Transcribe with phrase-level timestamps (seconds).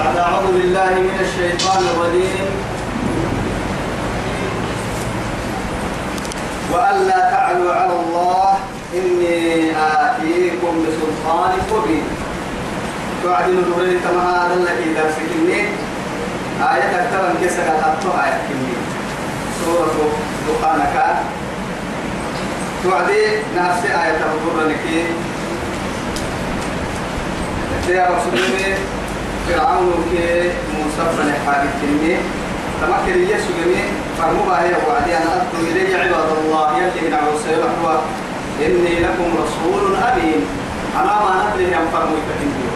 [0.00, 2.50] بعد أعوذ بالله من الشيطان الرجيم.
[6.72, 8.48] وألا تعلوا على الله
[8.94, 9.36] إني
[9.76, 12.06] آتيكم بسلطان مبين.
[13.22, 15.30] توعدين نورين كما هذا الذي درسك
[16.60, 18.76] آية أكثر من كسر الحطة آية كمي
[19.64, 19.96] سورة
[20.48, 21.16] دخان كان
[22.84, 23.22] توعدي
[23.56, 25.04] نفس آية تبقر لكي
[27.88, 28.99] يا رسول الله.
[29.50, 32.16] فرعون كي موسى فنحاك كمي
[32.80, 33.84] تمكن يسوع جميع
[34.18, 37.98] فرموا هي وعدي أنا أدعو إلي عباد الله يلي عوسى هو
[38.66, 40.40] إني لكم رسول أمين.
[40.96, 42.70] أنا ما ندري أن فرموا كتنبيو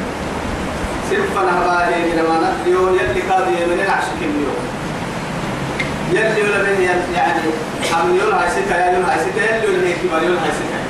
[1.11, 4.55] سلفا نهبالي من ما ندري يلي قاضي من العشق كميو
[6.13, 6.83] يلي ولا من
[7.15, 7.41] يعني
[7.93, 10.81] هاي سكة يقول هاي سكة يلي ولا هيك ما يقول هاي سكة.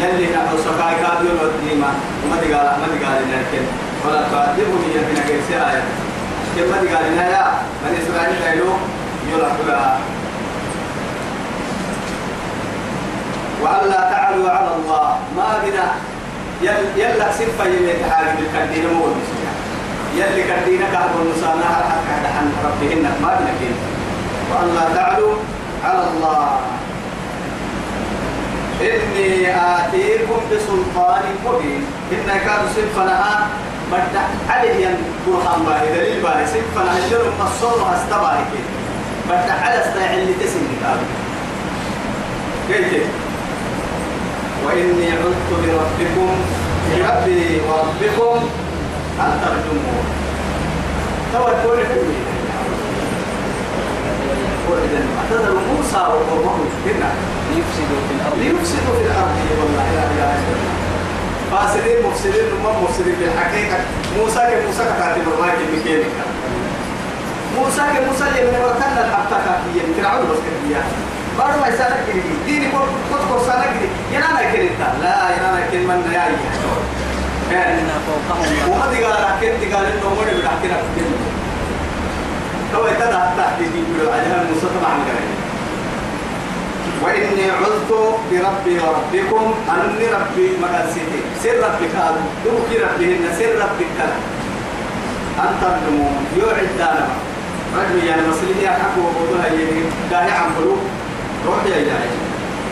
[0.00, 1.90] يلي نحن سكاي قاضي ولا ديما
[2.24, 5.84] وما تقال ما تقال لكن ولا تقدمه هي من كيسي آية.
[6.56, 7.46] كما قال لنا يا
[7.82, 8.76] من إسرائيل قالوا
[9.32, 9.96] يلا
[13.62, 15.18] وألا تعلوا على الله.
[15.36, 15.86] ما بنا.
[16.62, 19.06] يل يلا سفا يمي تحارب الكدين مو
[20.16, 23.76] يلي كدين كهب المسانا حتى عن ربهن؟ ما بنا كين
[24.50, 25.34] وألا تعلوا
[25.84, 26.58] على الله.
[28.80, 31.86] إني آتيكم بسلطان مبين.
[32.12, 33.46] إن كانوا سفنا
[33.92, 38.62] بدأ عليه برهان باهي دليل باهي سيب فانا هجر مصور هستباهي كي
[39.28, 40.98] بدأ على استيع اللي تسن كتاب
[42.68, 43.06] كيف
[44.66, 46.34] وإني عدت بربكم
[46.90, 48.48] بربي وربكم
[49.20, 50.02] أن ترجموا
[51.32, 52.32] توا تقول حلوي
[55.18, 56.64] اعتذر موسى وقومه.
[56.84, 57.10] كنا
[57.50, 58.38] ليفسدوا في الأرض.
[58.38, 59.36] ليفسدوا في الأرض.
[59.60, 60.81] والله لا إله إلا الله.
[61.52, 63.14] فاسدين مفسدين وما مفسدين.
[63.20, 63.78] بالحقيقة
[64.18, 66.04] موسى كموسى كاتب الراك المكيني
[67.58, 70.82] موسى كموسى يمن وكان الحبتة كاتية فرعون بس كاتية
[71.38, 74.68] بارو ما يسألك كني ديني كور كور كور سالك كني ينانا كني
[75.02, 76.16] لا ينانا كني من
[77.52, 78.70] إن فوقهم.
[78.70, 80.84] وما تقال لكن تقال إنه مولى بتحكي لك
[82.74, 83.64] هو يتدع تحت دي
[83.98, 85.41] يقول عليها موسى طبعا قال
[87.02, 87.92] وإني عذت
[88.30, 92.22] بربي وربكم أنني ربي مقاسيتي سر ربك هذا.
[92.44, 93.98] دوكي ربي إن سر ربك.
[95.38, 97.06] أن تظلموا يوعد دانا
[97.76, 100.78] رجل يعني مسلمي أحكوا وقودها يجي داهي عن قلوب.
[101.46, 102.08] روح يا جاي.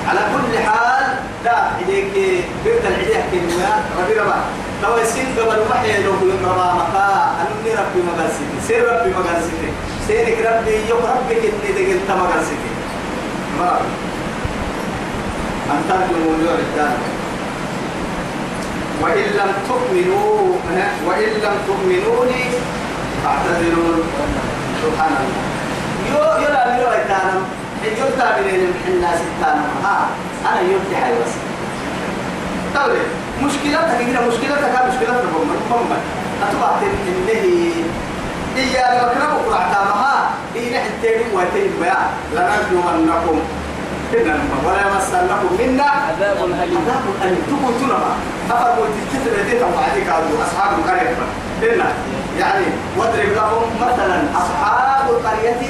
[0.09, 1.05] على كل حال
[1.45, 2.13] دا إليك
[2.65, 3.69] بيت العليا كلمة
[3.99, 4.39] ربي ربا.
[4.83, 9.71] لو يسين قبل وحي لو ربا مقا أنني ربي مقاسيتي سر ربي مقاسيتي
[10.07, 12.71] سيرك ربي يوم ربك إني دقلت مقاسيتي
[13.59, 13.81] ما
[15.71, 16.97] أن تظلموا الوعدان
[19.03, 20.57] وإن لم تؤمنوا
[21.07, 22.45] وإن لم تؤمنوا لي
[23.25, 23.95] فاعتذروا
[24.83, 25.43] سبحان الله.
[26.11, 26.23] يو
[26.83, 27.41] يو ايتانا
[27.99, 30.09] يو تابعين الناس التانا ها
[30.47, 31.35] أنا يوتي حي بس.
[32.75, 33.03] طيب
[33.43, 35.91] مشكلتك هنا مشكلتك مشكلتك هم هم.
[36.43, 37.73] أتبع إنه
[38.57, 40.91] إيا المكرم قرعتا مها إيه نحن
[41.35, 41.97] وتيري بيا
[42.35, 43.39] لنرجمنكم
[44.15, 48.13] إنما ولا يمسنكم منا عذاب أليم عذاب أليم تقول ما
[48.51, 50.09] أفرقوا تتتر يديك وعديك
[50.47, 51.17] أصحاب القرية
[51.63, 51.85] إن
[52.39, 52.65] يعني
[52.97, 55.61] واضرب لهم مثلا أصحاب القرية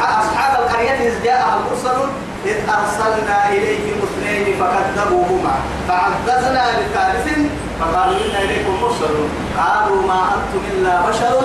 [0.00, 2.08] أصحاب القرية إذ جاءها المرسلون
[2.46, 5.54] إذ أرسلنا إليهم اثنين فكذبوهما
[5.88, 7.38] فعززنا بثالث
[7.80, 11.40] فقالوا إنا إليكم مرسلون قالوا ما أنتم إلا بشر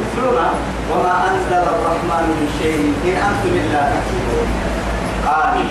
[0.00, 0.50] مثلنا
[0.92, 4.79] وما أنزل الرحمن من شيء إن أنتم إلا تكذبون
[5.26, 5.68] قالوا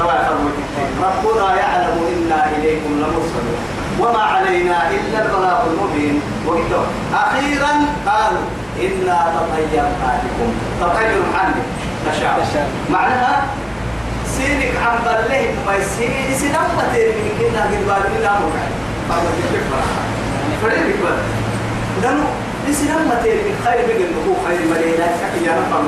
[0.00, 0.18] طبعا
[1.02, 3.58] ربنا يعلم إنا إليكم لمرسلون
[4.00, 6.20] وما علينا إلا البلاغ المبين.
[6.46, 6.84] وقتوا
[7.14, 7.72] أخيرا
[8.06, 8.46] قالوا
[8.80, 10.50] إنا تطيرنا بكم
[10.80, 11.62] تطير عني
[12.06, 12.68] تشاء.
[12.90, 13.42] معناها
[14.36, 18.70] سينك عن بله ما يسير سنبت من كنا قد بالي لا مرعي
[19.10, 19.66] هذا كيف
[20.62, 21.22] فريق بقى.
[22.02, 22.26] لأنه
[22.68, 24.08] لسنبت من خير بقى.
[24.28, 25.84] هو خير ملينا كي يا رب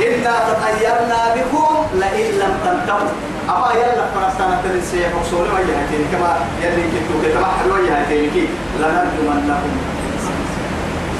[0.00, 3.08] إنا تطيرنا بكم لئن لم تنتهوا
[3.48, 8.48] أما يلا فرستانا تنسي حصول وجهتين كما يلي كنتو كتما حلو وجهتين كي
[8.78, 9.72] لنرجمنكم.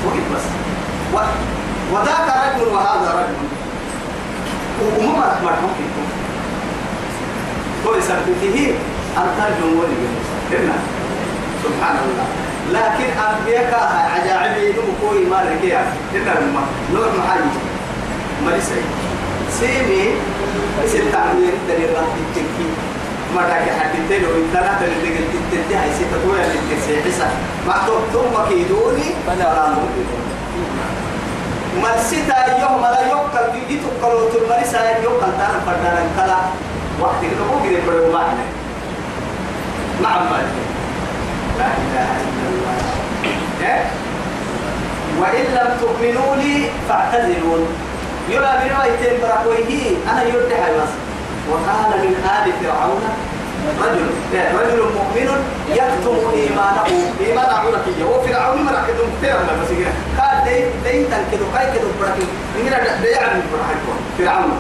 [0.07, 0.47] وقت بس.
[1.93, 3.39] وذاك رجل وهذا رجل.
[4.99, 6.07] وما مرحوم فيكم.
[7.87, 8.75] هو يثبته
[9.17, 10.09] أن ترجم ولي.
[11.65, 12.27] سبحان الله
[12.73, 13.73] لكن أنبياء
[14.15, 15.83] عجائب نمكوي ما ركيا
[16.15, 16.33] إلا
[16.95, 17.66] نور محاجي
[18.45, 18.81] ما لسي
[19.61, 20.05] سيمي
[20.87, 22.69] ستة عمير دليل رات التكي
[23.35, 27.29] ما تاكي حد تلو إن ثلاثة اللي قلت تتدي هاي ستة طويلة اللي كسيحسا
[27.67, 27.75] ما
[28.13, 30.27] ثم كيدوني فلا تكيدون
[31.83, 36.39] مرسيتا يوم لا يوكل دي تقلو تمرسا يوكل تانا فردانا كلا
[37.01, 38.45] وقت مو كده بدو معنا
[40.03, 40.57] مع مالك
[41.59, 42.77] لا اله الا الله؟
[45.21, 47.67] وإن لم تؤمنوا لي فاعتزلون
[48.29, 50.93] يلا برواية براكويه أنا يرتحي بس.
[51.51, 53.03] وقال من آل فرعون
[53.83, 54.07] رجل
[54.61, 55.29] رجل مؤمن
[55.71, 56.85] يكتم إيمانه.
[57.21, 61.67] إيمان عمرك هو فرعون ما راح يدوم فرعون بس كده قال لي لي تنكدو كاي
[61.67, 62.27] كدو بركي
[62.57, 62.71] من
[63.03, 63.43] ده يعني
[64.19, 64.53] فرعون.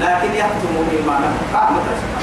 [0.00, 1.32] لكن يكتم إيمانه.
[1.54, 2.22] قام تشكر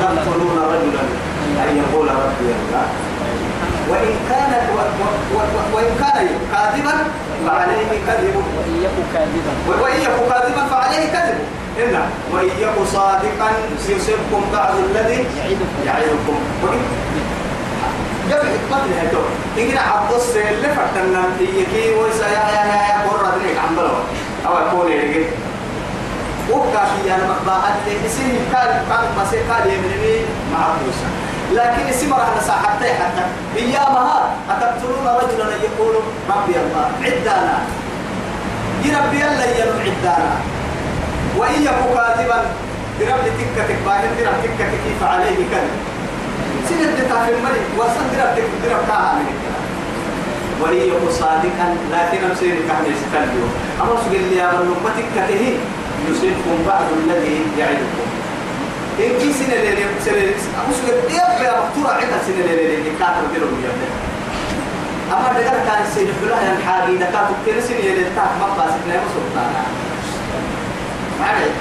[0.00, 1.02] تقتلون رجلا
[1.62, 2.86] أن يقول ربي الله.
[3.90, 4.52] وإن كان
[5.74, 6.94] وإن كان كاذبا
[7.46, 8.36] فعليه كذب.
[8.36, 9.82] وإن يكن كاذبا.
[9.82, 11.38] وإن يكن كاذبا فعليه كذب.
[11.78, 11.94] إن
[12.32, 13.48] وإن يكن صادقا
[13.88, 15.26] يصبكم بعض الذي
[15.86, 16.38] يعيدكم.
[18.30, 19.22] جاب حكمة لهدو
[19.58, 23.96] إن عبد السيل اللي فتنا يكي ويسا يا يا يا يا قرة دنيك عم بلو
[24.46, 25.24] أو يكون يلقي
[26.50, 27.74] وكافي يعني مقباعات
[28.06, 30.16] اسم كان كان بس قال يمني.
[30.52, 30.66] مع
[31.52, 32.86] لكن اسم راح نسا حتى.
[33.56, 35.94] ايامها أتقتلون رجلا يقول
[36.30, 37.58] ربي الله عدانا.
[38.84, 40.32] يربي الله يلو عدانا.
[41.38, 42.38] وان يكن كاذبا
[43.00, 45.76] برب تكة تكباهن درب تكة كيف عليه كذب.
[46.68, 49.64] سنة في الملك وصل كاها من الكلام
[50.60, 53.48] ولي يكون صادقا لكن أمسير كان يستلبيه
[53.82, 54.76] أما سجل لي أمر
[55.16, 55.58] كته
[56.10, 58.21] يصيبكم بعض الذي يعدكم.
[59.00, 60.34] إن كي سنة ليلة سنة
[60.66, 63.88] أمس قد يبقى مقتورة عندها سنة ليلة كاتب ديرهم يبقى
[65.12, 69.62] أما دقر كان سنة فلها ينحاقي دكاتب كل سنة ليلة تاك مقا سنة يمسلطانا
[71.20, 71.60] ما عليك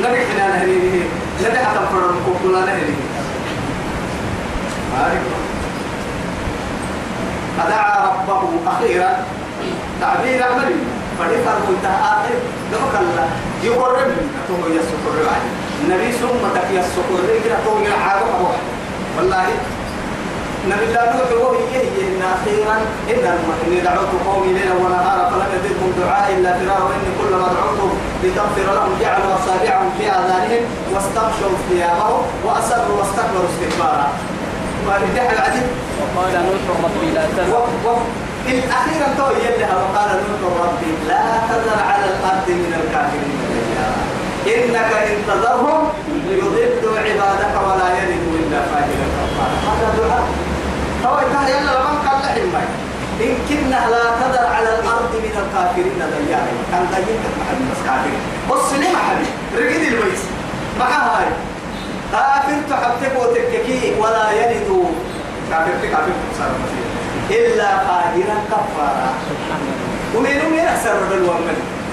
[0.00, 1.04] نبي حنا نهنيه
[1.44, 3.00] نبي حتى فرن كوكولا نهنيه
[4.92, 5.22] ما عليك.
[7.58, 9.24] فدعا ربه أخيرا
[10.00, 10.74] تعبير عملي.
[11.18, 12.34] فليفر منتهى آخر
[12.72, 13.28] دمك الله
[13.62, 14.12] يقرب
[14.48, 15.63] تو يسكر عليه.
[15.82, 18.56] النبي ثم تك يسكر كده تو يعاقب أبوه.
[19.16, 19.46] والله
[20.70, 22.76] نبي الله نوح وهي هي إن أخيرا
[23.10, 23.24] إن
[23.66, 26.84] إني دعوت قومي ليلا ونهارا فلم يزدهم دعائي إلا فرارا.
[26.84, 27.92] وإني كلما دعوتهم
[28.22, 30.62] لتغفر لهم جعلوا أصابعهم في آذانهم
[30.92, 34.08] واستغشوا ثيابهم وأسروا واستكبروا استكبارا.
[35.32, 35.66] العجيب
[36.00, 37.66] وقال نوح ربي لا تذر
[38.48, 43.38] الأخيرا تو يلها وقال نوح ربي لا تذر على الأرض من الكافرين.
[44.46, 45.82] إنك إن تذرهم
[46.30, 50.24] يضلوا عبادك ولا يلدوا إلا فاجرا كفارا هذا دعاء
[51.04, 52.54] تو يتها يلا لمن قال لحم
[53.24, 58.20] إن كنا لا تذر على الأرض من الكافرين ديارا كان ضيق محمد بس كافرين
[58.50, 60.20] بص لي محمد رقد البيت
[60.80, 61.26] مع هاي.
[62.12, 64.84] كافر تحبتك وتككي ولا يلدوا
[65.50, 66.50] كافر كافر صار
[67.30, 69.10] إلا قادرا كفارا.
[70.14, 71.20] ومن ومن أكثر من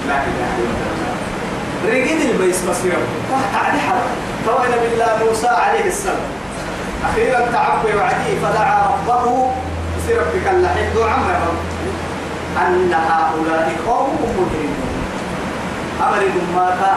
[0.08, 1.14] لا إله إلا الله.
[1.86, 2.20] رقد
[3.52, 4.08] تعالي حرب
[4.46, 6.41] توينا بالله موسى عليه السلام.
[7.04, 9.50] أخيرا تعبوا وعدي فدعا ربه.
[10.06, 11.18] في ربك اللحيم دعا
[12.66, 14.92] أن هؤلاء قوم مجرمون.
[16.00, 16.22] أمر
[16.56, 16.94] ماتا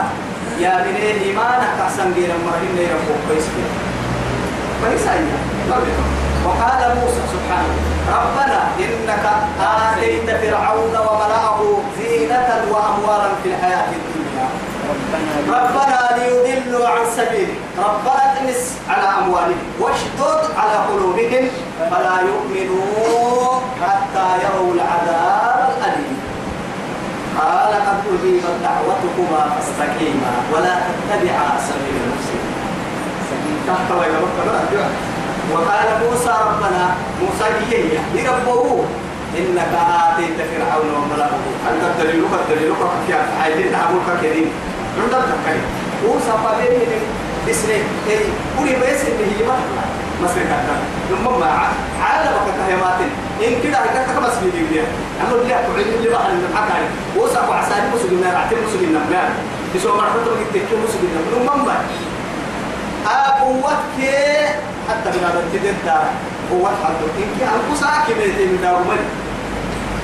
[0.60, 3.46] يا بني إيمانك أحسن غير مرهن ربك كويس
[4.82, 5.06] كويس
[6.46, 7.76] وقال موسى سبحانه
[8.10, 9.26] ربنا إنك
[9.62, 11.60] آتيت فرعون وملأه
[11.98, 14.15] زينة وأموالا في الحياة الدنيا.
[15.50, 17.58] ربنا ليضلوا عن سبيلك.
[17.78, 21.46] ربنا اطمس على أموالهم واشدد على قلوبهم
[21.92, 26.18] فلا يؤمنوا حتى يروا العذاب الأليم.
[27.40, 32.56] قال قد أجيبت دعوتكما فاستقيما ولا تتبعا سبيل المفسدين
[35.54, 36.84] وقال موسى ربنا
[37.22, 38.86] موسى هي لربه
[39.38, 39.74] إنك
[40.08, 41.36] آتيت فرعون وملأه.
[41.72, 42.74] أنت الدليل الدليل
[43.08, 44.50] في عايزين نعمل كريم.
[45.02, 45.60] عند التكاي
[46.06, 47.02] موسى قابل من
[47.50, 48.20] بسنة أي
[48.58, 49.56] قولي بس إن هي ما
[50.24, 50.76] مصر كذا
[51.10, 51.46] ثم ما
[52.02, 53.00] عالم كتهمات
[53.48, 54.84] إن كده هكذا بس في دنيا
[55.22, 56.88] أما اللي أقول اللي بقى من الحكاية
[57.18, 59.32] موسى وعساني مسلمين رعتين مسلمين نعم
[59.76, 61.76] يسوع مرحبا بك مسلمين ثم ما
[63.40, 64.00] قوتك
[64.90, 66.06] حتى من هذا التدين دار
[66.52, 69.00] قوة حدو إنك ساكي ميتين من دار من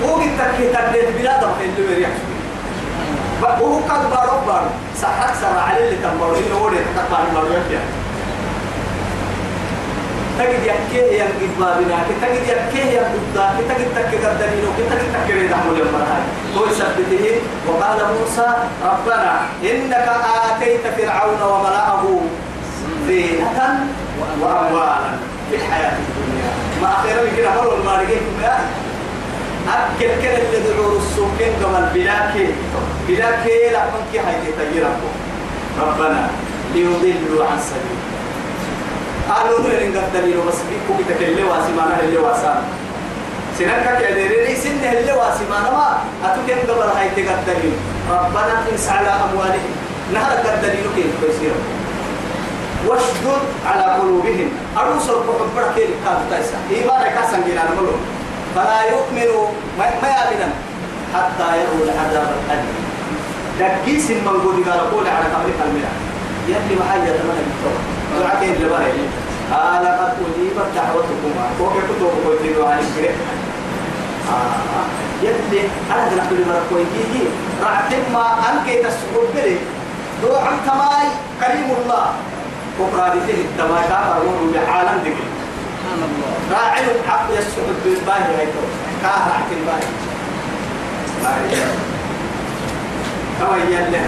[0.03, 2.09] هو قلتك تبليد بلاد وحين اللي يريح
[3.41, 4.69] وهو قد بارو بارو
[5.01, 7.79] سحك سرع عليه اللي تنبارو إنه هو اللي تتقبع من بارو يكيا
[10.39, 15.77] تجد يكيه ينقذ بابنا تجد يكيه ينقذ ذاك تجد تك قدرينو تجد تك ريد عمل
[15.79, 16.23] يوم مرهاي
[16.57, 18.47] هو يثبته وقال موسى
[18.85, 20.07] ربنا إنك
[20.45, 22.03] آتيت فرعون وملأه
[23.07, 23.87] زينة
[24.41, 25.11] وأموالا
[25.49, 28.57] في الحياة الدنيا ما أخيرا من كده مروا المارقين يا
[29.67, 32.47] أكل كده اللي دعوا السوكين قبل بلاكي
[33.07, 35.11] بلاكي لا منك هاي تغيركم
[35.81, 36.29] ربنا
[36.73, 37.99] ليضلوا عن سبيل.
[39.29, 42.61] قالوا نرين قد دليل بس بيكو بتكلم واسمانا اللي واسان.
[43.59, 45.97] سنك كديري سنه اللي واسمانا ما.
[46.25, 47.75] أتوكين قبل هاي تقدرين
[48.11, 49.73] ربنا إنس على أموالهم.
[50.13, 51.55] نهر قدرين كيف بيصير
[52.87, 54.49] واشدد على قلوبهم.
[54.77, 56.57] أروس الحب كيف كانوا تايسا.
[56.71, 57.97] إيمان كاسن جينا نقولوا
[58.55, 59.45] فلا يؤمنوا
[59.79, 60.51] ما يؤمنون
[61.13, 62.79] حتى يروا العذاب الأليم.
[63.59, 65.91] دقيس قول قال قول على قبر الملا
[66.47, 67.77] يلي محاجة من الدكتور
[68.19, 69.03] دعاكين لباري
[69.53, 73.15] قال قد أجيبت دعوتكما فوق كتب قلت عن الكريم
[74.31, 74.85] آه
[75.23, 77.23] يلي أنا ذلك لما كويتي
[77.63, 79.57] رعتم ما أنك تسقط بلي.
[80.21, 81.07] دو عن تماي
[81.41, 82.05] كريم الله.
[82.79, 85.27] وقرادته التماي كافر بعالم ذكر.
[85.91, 86.33] سبحان الله.
[86.51, 88.63] راعي الحق يسقط بالباهي هيتو
[89.01, 89.87] كافر حق الباهي.
[93.39, 94.01] كما يلي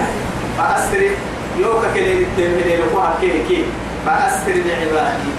[0.57, 1.11] فأسري
[1.59, 3.65] يوكا كلي التنمي لكوها كي كي.
[4.05, 5.31] فأسري بعبادي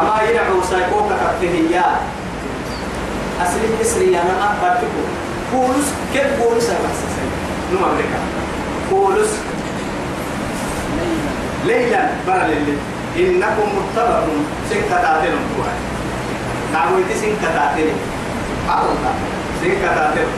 [0.00, 2.00] أما يدعو سيكوكا كتهيات
[3.42, 5.02] أسري إسري أنا أبتكو
[5.52, 7.24] بولس كيف بولس أنا بحسسي
[7.72, 8.18] نوم أمريكا.
[8.90, 9.32] بولس.
[11.66, 12.10] ليلا.
[12.26, 12.76] برا ليلي
[13.16, 15.74] إنكم متبعون سنكة تعتلون كوها
[16.72, 17.98] نعويتي سنكة تعتلون
[18.68, 19.12] عرضا
[19.62, 20.32] سنكة تعتلون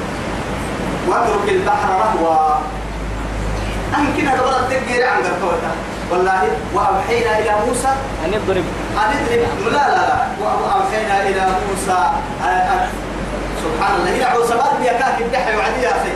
[1.09, 2.55] واترك البحر رهوا
[4.17, 5.71] كنا قبل التقير عن قرطوتا
[6.11, 6.43] والله
[6.75, 7.89] وأوحينا إلى موسى.
[8.25, 8.65] أن يضرب.
[8.97, 10.17] أن اضرب لا لا لا.
[10.43, 12.01] وأوحينا إلى موسى.
[12.45, 12.89] أن-
[13.63, 14.11] سبحان الله.
[14.17, 16.13] إلى عصبات بيكاك الدحي وعدي يا أخي.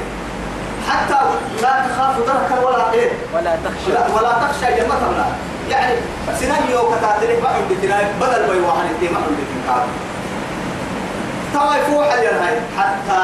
[0.88, 1.18] حتى
[1.62, 3.90] لا تخاف دركا ولا إيه؟ ولا تخشى.
[3.92, 5.26] ولا, ولا تخشى جنة ولا
[5.70, 5.94] يعني
[6.38, 9.82] سيناريو كتاتري ما عندي تلاقي بدل ما يوحنا دي ما عندي كتاب
[11.54, 13.22] توا يفوح اليرهاي حتى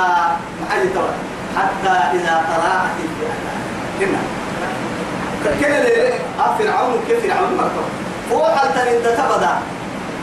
[0.62, 1.10] محل توا
[1.56, 3.34] حتى إذا قرأت الفئة
[4.00, 4.18] هنا
[5.60, 7.86] كده اللي آه فرعون كيف فرعون مرتب
[8.30, 9.58] فوح التنين ده تبدأ.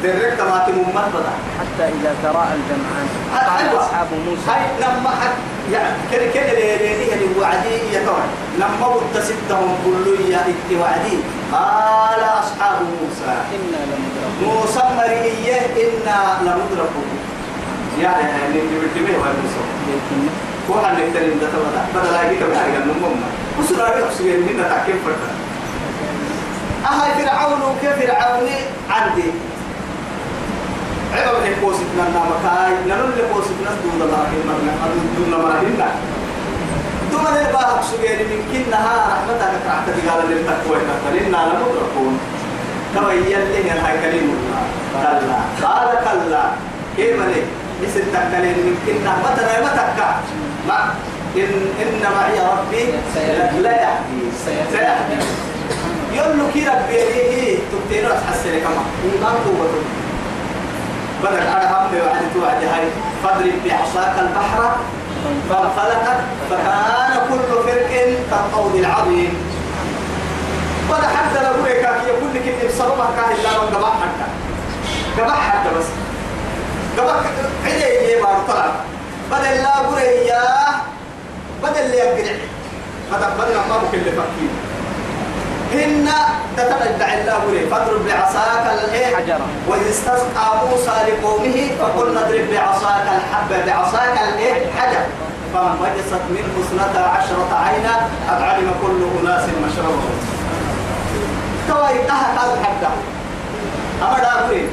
[0.03, 3.07] درك ما تممت بدا حتى إذا تراءى الجمعان.
[3.35, 3.79] قال.
[3.79, 4.49] أصحاب موسى.
[4.49, 5.35] هاي لما حد
[5.73, 8.23] يعني كده كده اللي اللي وعدي يا ترى
[8.57, 10.41] لما متسدهم كل يا
[10.81, 11.17] وعدي.
[11.53, 13.33] قال أصحاب موسى.
[13.55, 14.55] إنا لمدركون.
[14.55, 17.09] موسى مريئة إنا لمدركون.
[18.01, 19.63] يعني اللي بيتبه هو موسى.
[19.87, 20.19] لكن
[20.69, 23.21] هو اللي تنين ده تبدا بدل لا يجي كمان على النمم
[23.59, 25.31] وسنا يحسن هنا تاكل فرقة.
[26.85, 28.49] أهاي فرعون وكيف فرعون
[28.89, 29.31] عندي.
[31.13, 34.73] عبا من قوسنا النامكاي ننول لقوسنا دون الله إمرنا
[35.17, 35.89] دون مرهنا
[37.11, 42.19] ثم نلباها سجير من كنها رحمتك كرعت تقال للتقوى فإنا لمدركون
[42.95, 44.61] كما يلي هاي الله
[44.93, 46.43] كلا قال كلا
[46.97, 47.41] كيف لي
[47.83, 50.09] مثل تكلين من كنا متى ما تكا
[50.67, 50.93] ما
[51.35, 52.83] إن إن معي ربي
[53.61, 55.21] لا يهدي سيهدي
[56.13, 59.69] يقول له كي ربي إيه تبتين تحسن كما إيمان قوة
[61.23, 62.87] بدك على هم وعد توعد هاي.
[63.23, 64.75] فاضرب بعصاك البحر
[65.49, 67.89] فانفلقت فكان كل فرق
[68.31, 69.33] كالطود العظيم.
[70.89, 74.27] ولا حتى لو هيك يقول لك اني بصرمها كان إلا من قبح حتى.
[75.21, 75.85] قبح حتى بس.
[76.97, 77.15] قبح
[77.65, 78.71] عدي يبار طلع.
[79.31, 80.43] بدل لا بريا
[81.63, 82.37] بدل اللي يقرع
[83.11, 84.49] بدل بدل ما بك اللي فكين
[85.73, 86.09] هن
[86.57, 88.48] تتبع الله بري فاضرب بعصاك
[89.19, 89.47] الايه حجرة.
[89.67, 95.03] وإذ استسقى موسى لقومه فقلنا اضرب بعصاك الحبة بعصاك الإيه؟ حجر
[95.53, 97.95] فانبجست منه اثنتا عشرة عينا
[98.29, 100.19] قد علم كل أناس مشربهم.
[101.67, 102.89] توا يتها كاد حتى
[104.01, 104.67] أما دابري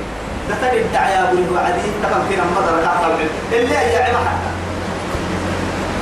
[0.49, 4.51] ده تدي الدعيا بني وعدي تكن فينا مدر كاتل اللي هي عما حتى.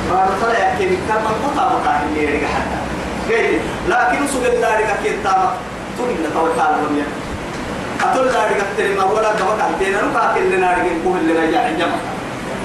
[0.09, 2.79] فارسل يحكي كم من قطع مكان اللي حتى.
[3.87, 5.49] لكن سوق الدار كي تام
[5.97, 7.03] تقول توا كال رمي
[8.11, 11.99] أتول دار كتير ما ولا دوا كتير نو كاكل لنا رجع كوه اللي رجع جمع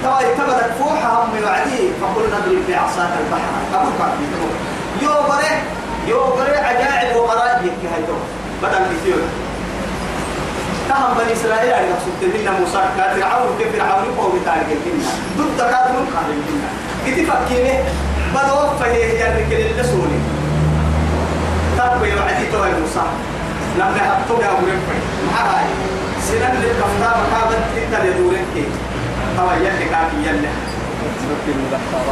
[0.03, 3.53] توا يتبدأ فوح هم وعدي فقلنا اضرب بعصاك البحر.
[3.75, 4.25] أبو كاكل
[5.03, 5.53] يو بره
[6.07, 8.17] يو بره عجائب وغرائب يكي هاي تو
[8.63, 9.17] بدل كثير
[10.89, 15.11] تهم بني إسرائيل على مقصود منا موسى كان فرعون كيف فرعون يقوم بتارك الجنة.
[15.39, 16.69] ضد كاد من قال الجنة.
[17.07, 17.85] كتي فكينه
[18.35, 20.21] بدو فهي هي الرجل اللي سوني.
[21.77, 23.30] تبقى يوعدي تو موسى.
[23.81, 25.69] لما حطوا يا أبو رفعي ما هاي.
[26.29, 28.55] سنن للكفتا مكابت انت لدورك
[29.39, 30.49] هو يلي كافي يلي.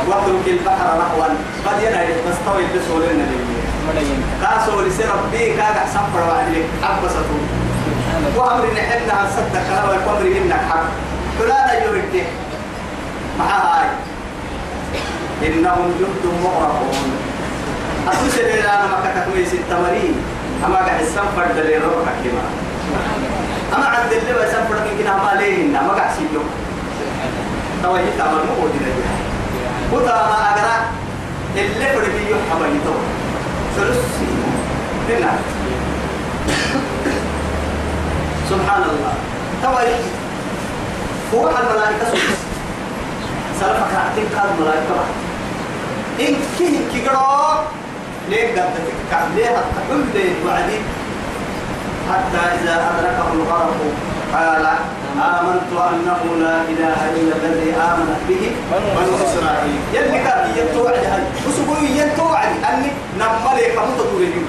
[0.08, 1.28] واترك البحر رهوا.
[1.66, 3.44] قد ينعي بس طوي بسولنا ليه
[3.88, 7.38] ملايين كاسو لسي ربي كاقع سفر وعليك عبسته.
[8.36, 10.88] وأمر نحنها صدق كلام القمر إنك حق.
[11.38, 12.14] فلا يرد
[13.38, 13.88] مع هاي.
[15.46, 17.12] إنهم جند مغرقون.
[18.08, 20.16] أسوس اللي أنا ما كتكوي ست مرين
[20.66, 22.42] أما قاعد السفر دليل روحك كما
[23.76, 26.40] أما عند اللي بسفر من كنا ما لين ما قاعد سيجو.
[27.82, 29.12] توجه تعمل مو ودي نجح
[29.92, 30.76] وتا ما أقرأ.
[31.56, 32.94] اللي فرد يحب يتو
[33.76, 34.28] سلسي
[35.08, 35.32] هنا
[38.50, 39.12] سبحان الله.
[39.62, 39.96] توجه
[41.34, 42.34] هو الملائكة سلسي
[43.60, 45.04] سلفك عتين كاد ملائكة
[46.20, 47.64] إن كه كجرا
[48.30, 50.78] ليه قد تفكر ليه التحل ليه وعدي
[52.10, 53.80] حتى إذا أدركه الغرق
[54.34, 54.66] قال
[55.18, 59.80] آمنت أنه لا إله إلا الذي آمنت به بنو إسرائيل.
[59.94, 61.22] يلي كان ينتوعد هاي.
[61.46, 64.42] وسبوي ينتوعد أني نمالي كمتة توريجو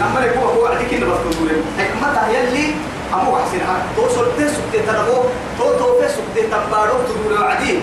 [0.00, 2.74] نمالي هو هو عدي كنا بس توريجو حكمتها يلي
[3.14, 3.60] أمو حسين.
[3.60, 5.18] حق توصل تسوك تتنبو
[5.58, 7.78] تو تو فسوك تتنبارو تدور وعدي.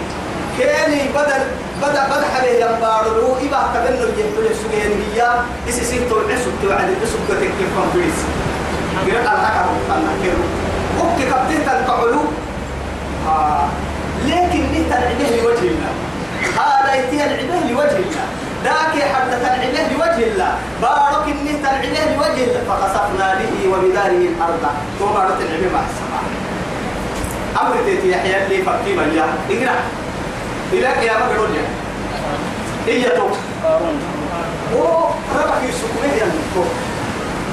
[0.60, 1.42] كاني بدل
[1.82, 5.20] بدل بدل حبيه ينبارو إبا كبنو يجيبوا السجين هي
[5.70, 8.20] إسي سيتو العسوك توعد العسوك تكيف كمبريس
[9.06, 10.46] قرأ الحكم أنا كيرو
[11.00, 12.22] وقت كبتين تنقعلو.
[13.28, 13.68] آه.
[14.26, 15.94] لكن نهت العبه لوجه الله.
[16.56, 18.28] هذا يتي العبه لوجه الله.
[18.64, 20.52] ذاك حتى العبه لوجه الله.
[20.82, 22.64] بارك النهت العبه لوجه الله.
[22.70, 24.64] فخسفنا به وبداره الأرض.
[25.00, 26.24] ثم بارك العبه مع السماء.
[27.62, 29.26] أمر تيتي يحيى لي فكيما يا.
[29.52, 30.05] إقرأ.
[30.76, 31.66] إلى يا مقرون يا
[32.88, 33.28] هي تو
[34.76, 36.64] وربك يسكمه يا نكو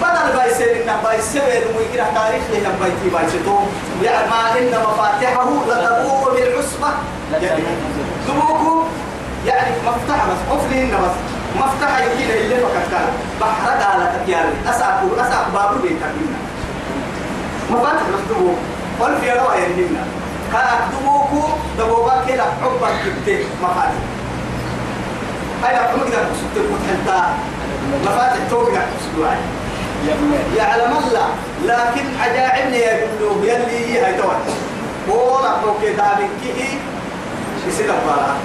[0.03, 3.59] بدل بايسين إن بايسين ويقرأ تاريخ لنا بايتي بايسيتو.
[4.03, 6.91] يعني ما إن مفاتحه لتبوء بالعصبة.
[7.43, 7.63] يعني
[8.29, 8.83] تبوكو
[9.47, 11.17] يعني مفتاح بس قفلهن بس.
[11.61, 13.09] مفتاح يمكن اللي فقط كان
[13.41, 16.13] بحر قالت يعني أسعب أسعب بابو بيتك
[17.71, 18.59] مفاتح بس تبوك
[19.01, 20.05] قل في رواية يهمنا
[20.53, 22.89] كأكدبوكو دبوبا كده حبا
[23.27, 24.03] كبتين مفاتح
[25.63, 27.35] هاي لو مقدر تسكت المتحنتا
[28.05, 29.39] مفاتح توقع تسكت
[30.57, 31.29] يعلم الله
[31.65, 34.37] لكن عجائبني يقولوا يلي هي توي
[35.09, 36.79] ولا بوكي دابين كي
[37.69, 38.37] يصير بارا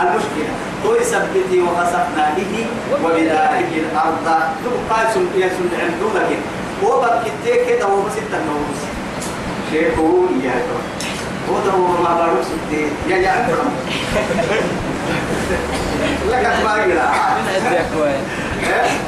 [0.00, 0.54] المشكلة
[0.86, 4.26] هو يثبتي وخسفنا به وبداره الأرض.
[4.64, 6.40] ثم قال سن يسن عنده لكن.
[6.84, 8.80] هو بكتة كده هو بس التنوس
[9.70, 10.93] شيخ هو يا توي
[11.48, 13.62] هو ما بارو ستي يا يا عمرو
[16.30, 18.20] لك ما يقرا من عندي أكوان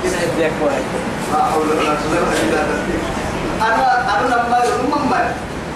[0.04, 0.82] من عندي أكوان
[1.32, 3.00] لا حول ولا قوة إلا بالله.
[3.62, 5.20] أنا أنا لما يوم ما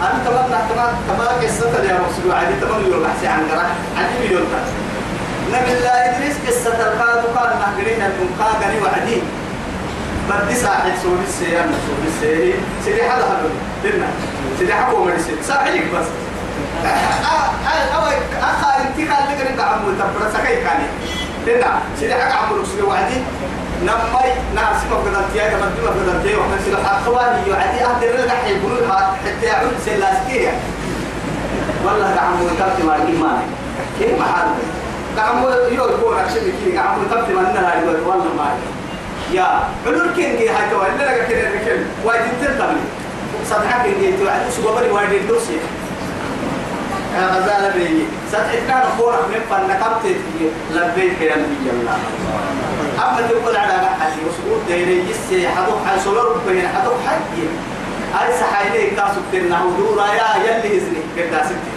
[0.01, 3.67] أنا كمان كمان كمان قصة يا رسول عادي تمام يوم بحثي عن قرأ.
[3.97, 4.47] عندي مليون
[5.53, 9.23] نبي الله إدريس قصة القاد قال نهجرين المقا قري وعدي.
[10.31, 13.49] بدي ساحل سوري السيام سوري السيري سيدي حدا هلو
[13.85, 14.07] لنا
[14.59, 16.07] سيدي حكو مرسي ساحلك بس
[17.97, 20.87] أوي أخا أنت قال لك أنت عمو تبرا سكاي كاني
[21.47, 23.19] لنا سيدي حكا عمو رسول وعدي
[23.83, 28.47] نمي ناس ما قدرت تيا كما ما قدرت تيا وحنا سيل حقواني يعدي أهل الرجع
[28.47, 30.53] يقولون حتى يعود سلاسكية
[31.85, 33.43] والله قعمو تبت ما إيمان
[33.99, 34.49] كيف ما حد
[35.19, 38.51] قعمو يو يكون عشان كذي قعمو تبت ما إنها يقول والله ما
[39.33, 39.47] يا
[39.87, 42.81] علول كين جي هاي توي اللي لقى كده ركل وايد تنتمي
[43.51, 45.59] صدقك إني توعد سو قبل وايد الدوسي
[47.19, 48.05] غزالة بيجي.
[48.29, 50.17] ستحكنا نخورك من فنكبت
[50.75, 51.99] لبيك يا نبي الله.
[52.99, 57.43] أما تقول على حالي وسقوط ديني يسي حدوك حي سولور بين حدوك حي.
[58.11, 61.73] أي سحايلي كاسو تنا ودورا يا يلي إذني كدا ستي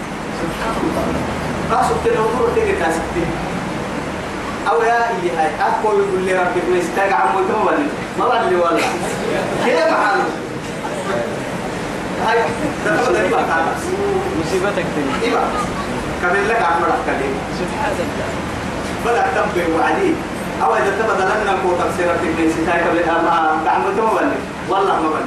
[1.70, 3.24] كاسو تنا ودورا تيجي ستي
[4.70, 7.86] أو يا إيه هاي؟ أكو يقول لي ربي كويس تاج عمو كم ولا؟
[8.18, 8.82] ما ولا ولا.
[9.66, 10.24] كده محاله
[12.26, 12.38] هاي
[12.98, 13.44] هو ده بقى
[14.40, 15.36] مصيبتك دي إيه
[16.22, 18.28] كمل لك عمرك كلمة سبحان الله
[19.04, 20.14] بدأ تنبه وعدي
[20.62, 24.36] أو إذا تبدأ لنا كوتا سيرة في ستاي قبل ما دعم تمولي
[24.68, 25.24] والله ما بل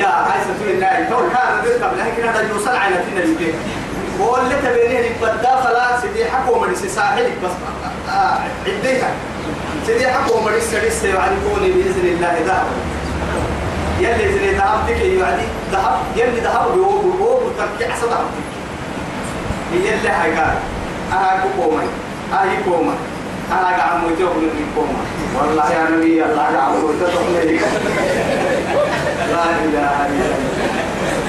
[0.00, 3.54] يا عايز في الله تو كان ذكر قبل لكن هذا يوصل على تنا البيت
[4.20, 7.50] واللي تبينه بدا خلاص سيدي حكوا من ساحلك بس
[8.66, 9.10] عديها
[9.86, 12.66] سيدي حكوا من السدس يعرفوني بإذن الله ذهب
[14.00, 18.26] يلي زي ذهب تك يعني ذهب يلي ذهب بيوب بيوب تركي أحسن ذهب
[19.72, 20.54] هي اللي هاي قال
[21.12, 21.82] أنا كوما
[22.32, 22.94] أنا كوما
[23.52, 24.98] أنا قاعد موجود من كوما
[25.36, 27.00] والله يا نبي الله قاعد موجود
[29.32, 30.38] لا إله إلا الله.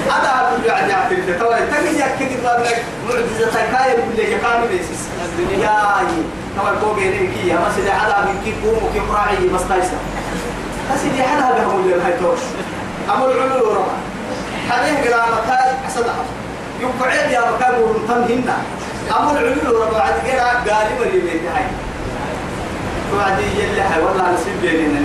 [0.09, 4.79] هذا أقول يعني عبد التوى تجي يكتب لك معجزة كاية كل كامل
[5.25, 5.69] الدنيا.
[6.57, 9.61] توى فوق هنا كي ما سيد على من كي قوم وكي راعي بس
[10.89, 12.39] تايسا أسيدي حنا هذا هو اللي هاي توش
[13.09, 13.97] أمر العلو ورما
[14.69, 16.15] حبيه قلا مكان أسدها
[16.81, 18.57] يقعد يا مكان ورمتن هنا.
[19.19, 21.65] أمر العلو ورما بعد قلا قالي اللي بيت هاي.
[23.15, 24.01] وعدي يلي هاي.
[24.03, 24.99] والله نسيب بيننا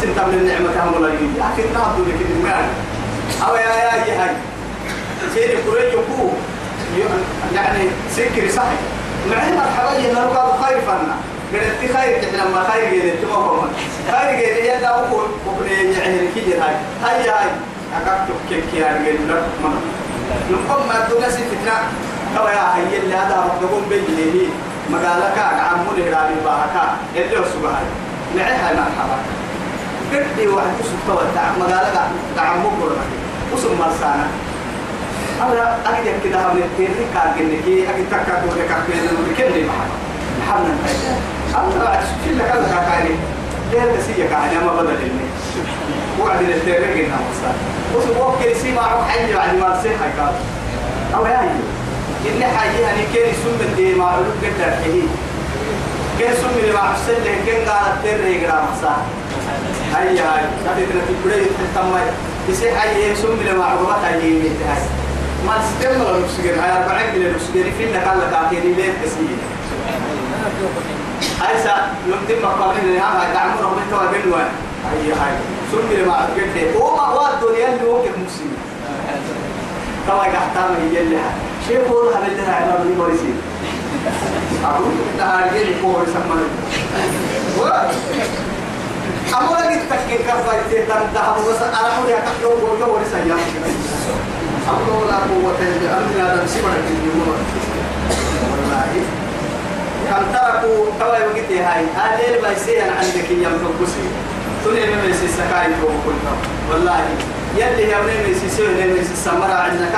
[0.00, 1.28] سنت من النعمة كام ولا يجي.
[1.52, 2.64] أكيد نعبد لك المال
[3.48, 4.36] أو يا يا يا هاي.
[5.34, 6.30] سيدي كوري يكو
[7.54, 8.76] يعني سكري صحي
[9.30, 11.16] معي مرحبا ينا لو خير فنا
[11.52, 13.62] قلت خير كحنا ما خير ما هو
[14.10, 17.50] خير يا دا أقول وبني يعني كي هاي هاي هاي
[17.96, 19.74] أكتب كيك يا رجال لك من
[20.50, 21.76] نقوم ما دونا ستنا
[22.38, 24.48] أو يا هاي اللي هذا ربنا بيجي
[24.90, 27.90] مقالك عمون هرابي باهكا اللي هو سبحانه
[28.36, 29.18] معي هاي مرحبا
[30.12, 30.74] قد واحد
[31.06, 31.96] توتع مقالك
[32.36, 33.04] تعمو قرنا
[33.52, 34.26] وسم مرسانا
[35.42, 39.72] أنا أجد كده هم التيري كارجن كي أجد تكاد ولا كارجن ولا كل ما
[40.48, 43.16] حنا أنا بعد شو لك هذا كارجن
[43.72, 45.26] ده نسيه كارجن ما بدل إني
[46.20, 47.56] وعد التيري جينا مرسان
[47.94, 50.34] وسوق كل شيء معه حي بعد ما نسيه هاي كار
[51.14, 51.40] أو يا
[52.28, 55.00] إن حي يعني كل سم دي ما علوك قدر حي
[56.18, 59.02] كل سم اللي مع حسين اللي كان قال التيري جينا مرسان
[59.94, 62.00] هاي هذه تنتي بدي تتمي
[62.48, 64.82] يصير حي سم اللي مع عقبات هاي هاي
[65.46, 69.53] ما تستمر المسجد هاي أربعين من المسجد في إنك الله كاكيني ليه كسير
[71.40, 71.74] هاي سا
[72.06, 74.48] نمتم مقامين اللي هاي تعمر رغم انت وبنوان
[74.84, 75.34] هاي هاي
[75.72, 78.56] سنة ما أتقدر وما هو الدنيا اللي هو كمسلم
[80.08, 81.18] طبعا قحتام هي
[81.68, 83.36] شيء قول هذا اللي هاي ما بني بوريسين
[84.64, 86.36] أقول تهارجين يكون يسمى
[89.38, 93.34] أمور لك تكين كفاية تهتم بس أنا أقول يا بوريو بوريسين يا
[94.68, 96.46] أمر لا قوة إلا بالله
[96.90, 97.83] الجمهور والله
[100.10, 104.06] كم تركوا توا يوجد هاي؟ هذا اللي بيصير عندك يوم تبصي
[104.64, 106.34] توني من بيصير سكاي فوق كله
[106.70, 107.00] والله
[107.56, 109.96] يلي يوم بيصير سوي يوم بيصير سمرة عندك.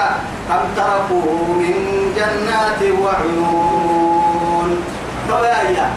[0.49, 1.75] كم تركوا من
[2.17, 4.71] جنات وعيون.
[5.29, 5.91] توا يا يا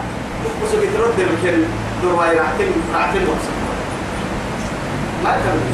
[0.62, 1.62] بس بترد الكل
[2.02, 3.54] دواي راحتين راحتين وصل
[5.24, 5.70] ما كمل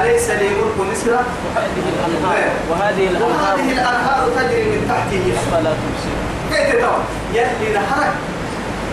[0.00, 2.50] أليس لي ملك مصر؟ وهذه الأنهار.
[2.70, 6.17] وهذه الأنهار وهذه الأنهار تجري من تحته أفلا تبصر
[6.50, 7.00] كيف تتوى
[7.34, 8.12] يلي نحرك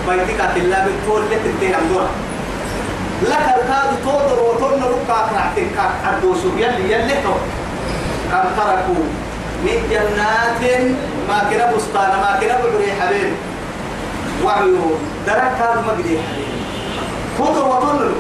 [0.07, 2.09] بيتك الله بالطول لك الدين عمدورا
[3.23, 7.35] لك الكاد تودر وطن ركا كرعتين كاك عدوسو يلي يلي تو.
[8.31, 9.05] كم تركوا
[9.65, 10.61] من جنات
[11.29, 13.33] ما كنا بستان ما كنا بعري حبيب.
[14.43, 16.17] وعيون درك كاد مقدي
[17.37, 18.11] تودر وطن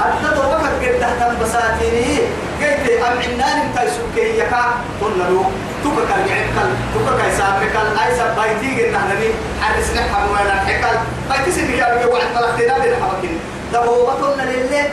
[0.00, 2.18] أتدر وقت قد تحت بساتيني.
[2.62, 4.64] قلت أم عنان انت سكي يكا
[5.02, 5.50] قلنا له
[5.84, 9.30] تبقى الجعل كل تبقى كيساب كل أي سب بيتي قلنا هنبي
[9.62, 10.96] حرس نحن ولا حكال
[11.30, 13.38] بيتي سنك يا ربي وعد ملختنا بين حبكين.
[13.72, 14.84] ده هو بطلنا لله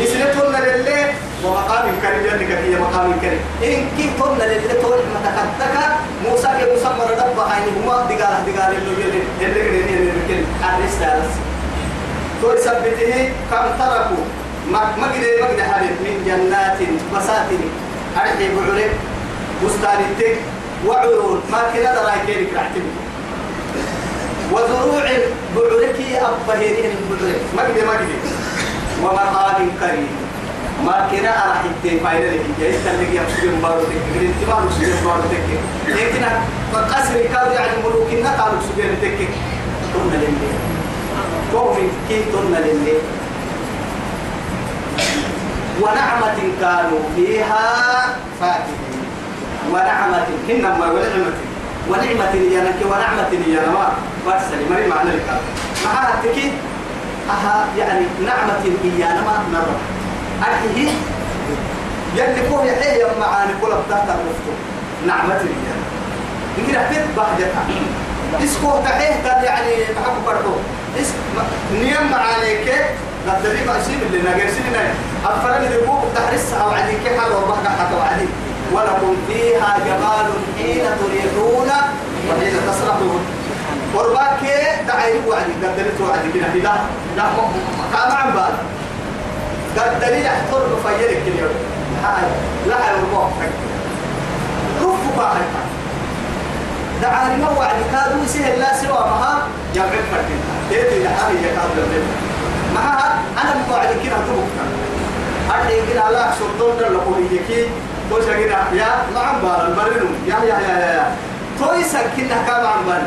[0.00, 1.12] لسنتنا لله
[1.44, 5.76] ومقام كريم جنك هي مقام كريم إن كي طلنا لله طول ما تكتك
[6.28, 10.94] موسى كي موسى مرد بحين هما دقال دقال اللي اللي اللي اللي اللي اللي حرس
[11.00, 11.32] دارس.
[12.42, 14.24] تو يثبته كم تركوا؟
[14.72, 15.06] ما قد ما
[15.46, 16.78] قد حدث من جنات
[17.12, 17.70] بساتين
[18.16, 18.92] أرحي بعلم
[19.64, 20.36] بستان التك.
[20.86, 21.40] وعيون.
[21.52, 22.86] ما كنا دراي كيرك رحتم
[24.52, 25.06] وزروع
[25.56, 28.10] بعلك أبهرين بعلك ما قد ما قد
[29.02, 30.08] ومقام كريم.
[30.86, 32.44] ما كنا راح يتفايل لك.
[32.60, 34.04] جاي تلقي يحسب بارو تك.
[34.14, 35.48] قد تبارو سجن بارو تك.
[35.88, 36.24] لكن
[36.92, 39.20] قصر كاد يعني ملوكنا قالوا سجن تك.
[39.94, 40.54] قلنا لله
[41.52, 41.76] قوم
[42.08, 42.98] كي تن لله
[45.80, 47.66] ونعمة كانوا فيها
[48.40, 49.00] فاكهين
[49.72, 51.32] ونعمة هنما ونعمة
[51.88, 53.92] ونعمة يانك ونعمة يانما
[54.26, 55.40] برسل مري معنى لك.
[55.84, 56.52] معها تكي
[57.30, 58.62] أها يعني نعمة
[58.98, 59.74] يانما نرى
[60.42, 60.90] أكيه
[62.16, 64.52] يلي كون يحيي معاني كل بتاعت الرفتو
[65.06, 65.84] نعمة يانا
[66.58, 67.64] يمكن أحبت بحجتها
[68.44, 70.54] اسكو تحيه يعني بحكم برضو.
[71.00, 71.08] اس
[71.72, 72.74] نيم معانيك.
[73.28, 74.76] قد دري ما يصير اللي نجر سنين
[75.24, 78.28] أفرن يبوك تحرس أو عديك حال وبحك حتى وعدي
[78.72, 80.28] ولكم فيها جمال
[80.58, 81.70] حين تريحون
[82.28, 83.20] وحين تسرحون
[83.96, 84.40] قرباك
[84.88, 86.72] دعي وعدي قد دري وعدي كنا بلا
[87.16, 87.22] لا
[87.92, 88.52] قام عن بعد
[89.76, 91.54] قد دري يحضر بفيرك اليوم
[92.04, 92.22] هاي
[92.68, 93.32] لا يربوك
[94.80, 95.50] رفوا باحك
[97.02, 99.42] دعاني ما وعد كادوا يسهل لا سوى مها
[99.74, 102.29] جمع فردين تيتي لحالي يكاد لهم
[102.74, 104.46] معها أنا موعد كنا تبقى
[105.50, 107.66] أرحي كنا لا سلطان لقوه يكي
[108.10, 111.06] توش كنا يا نعم بار البرنو يا يا يا يا
[111.58, 113.02] تويس كنا كام عم بار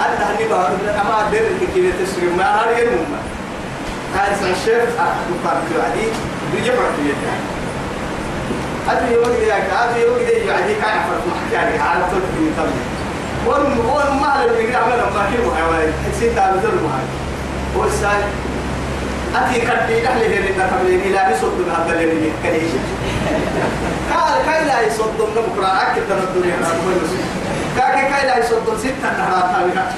[0.00, 0.70] أنت هني بار
[1.00, 3.22] أما در كنا تسري ما المهم
[4.16, 5.16] هاي الشيخ أحد
[5.68, 6.06] في عدي
[6.52, 7.36] بيجمع في يدها
[8.90, 12.82] أدري يوم كده أدري يوم كده يعني كان يعرف محكي على طول في التمر
[13.46, 16.98] ون ون ما له يقرأ عمل ما هي محاولة حسين تعال بدل ما
[17.76, 18.22] هو الساي
[19.34, 22.72] أتي كدي نحن هنا نتقبل إلى نصد من هذا اللي كليش
[24.14, 26.56] قال كاي لا يصد من بكرة أكيد ترى الدنيا
[27.76, 29.92] كاي كاي لا يصد ستة نهارات هذه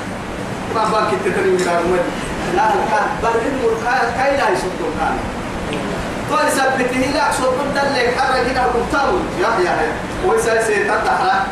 [0.75, 2.05] ما بانك تتكلم من هذا
[2.57, 5.17] لا كان بل المركان كاي لا يصد كان
[6.31, 9.93] قال سبته لا صد دلك حرك هنا كتاب يا يا
[10.27, 11.43] ويسأل تحرك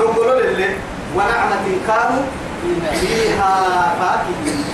[0.00, 0.74] نقول لله
[1.16, 2.22] ونعمة كانوا
[3.00, 4.64] فيها فاكهين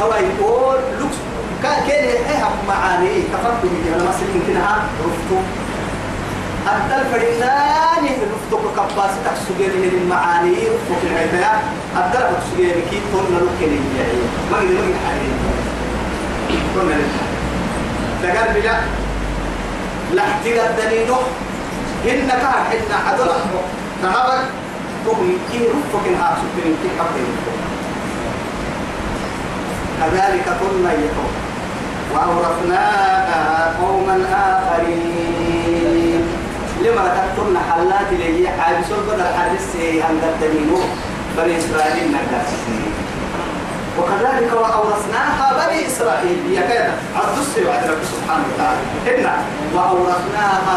[0.00, 1.16] طبعا يقول لوكس
[1.62, 5.38] كان كان إيه معاني كفرت من أنا مثلا يمكن ها رفتو
[6.66, 11.62] أدل فرناني رفتو كباس تحسجين من المعاني رفتو في العتاء
[11.96, 14.18] أدل تحسجين كي تون لوكني يعني
[14.50, 15.34] ما قد ما حالين
[16.74, 16.88] تون
[18.22, 18.76] لوكني بلا
[20.14, 21.16] لا احتيال الدنينو
[22.04, 23.30] إنك حنا عدل
[24.02, 24.44] نهبك
[25.04, 27.32] تقوم كي رفك الهاك سكرين كي حقين
[30.00, 31.41] كذلك كنا يقوم
[32.14, 34.16] وأورثناها قوما
[34.48, 36.22] آخرين.
[36.82, 39.76] لما تكتبنا حلات لي حابس البدر حدث
[40.08, 40.78] عند الدنينو
[41.36, 42.50] بني إسرائيل نقاس
[43.98, 46.38] وكذلك وأورثناها بني إسرائيل.
[46.50, 48.80] هي كذا عبد بعد رب سبحانه وتعالى.
[49.20, 49.34] إنا
[49.74, 50.76] وأورثناها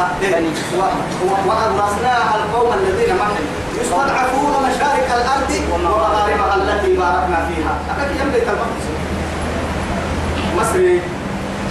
[1.48, 3.46] وأورثناها القوم الذين معهم
[3.82, 7.74] يستضعفون مشارق الأرض ومغاربها التي باركنا فيها.
[7.92, 8.86] أكاد يم بيت المقدس.
[10.58, 11.02] مصري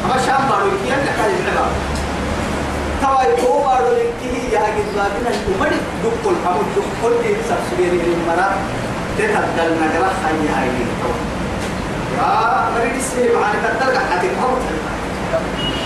[0.05, 1.73] أما شام بارو كي يم لك العباد
[3.03, 5.73] توا يكو بارو لكي يا جد بابنا يمر
[6.05, 8.49] دكتور حمود دكتور دي سبسيري من مرا
[9.19, 10.69] تتدل نجرا خيي هاي
[12.19, 14.63] يا مريد السير معنا تدل حتى حمود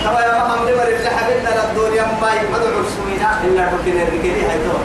[0.03, 4.77] توا يا مام دي مريد حبيبنا الدنيا ما يمدعو سمينا إلا ركن الرجلي هاي تو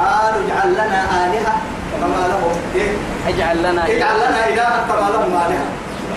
[0.00, 1.54] قالوا اجعل لنا آلهة
[2.00, 2.90] كما لهم إيه؟
[3.28, 5.66] اجعل لنا اجعل لنا إلها كما لهم آلهة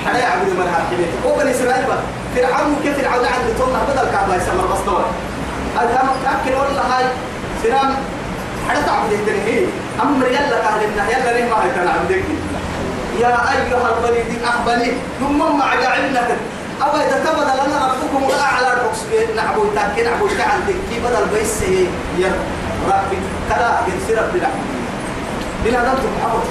[0.05, 1.97] حدا يعبد من هالحبيت وبني إسرائيل بقى
[2.35, 5.05] فرعون كيف فرعون عند تونا بدل الكعبة يسمى البسطور
[5.77, 7.05] هذا كم تأكل والله هاي؟
[7.63, 7.95] سلام.
[8.69, 9.67] حدا تعبد الدنيا.
[10.01, 12.23] أمر يلا قال لنا يلا ليه ما هي تعبدك
[13.19, 16.27] يا أيها البليد أخبني ثم مع جعلنا
[16.81, 18.99] أو إذا تبدل لنا ربكم الأعلى الرقص
[19.35, 21.61] نعبو تاكي نعبو تعال كي بدل بيس
[22.19, 22.31] يا
[22.87, 23.17] ربي.
[23.49, 24.59] كلا ينسي ربي لحم
[25.65, 26.41] بلا نمتم محمد.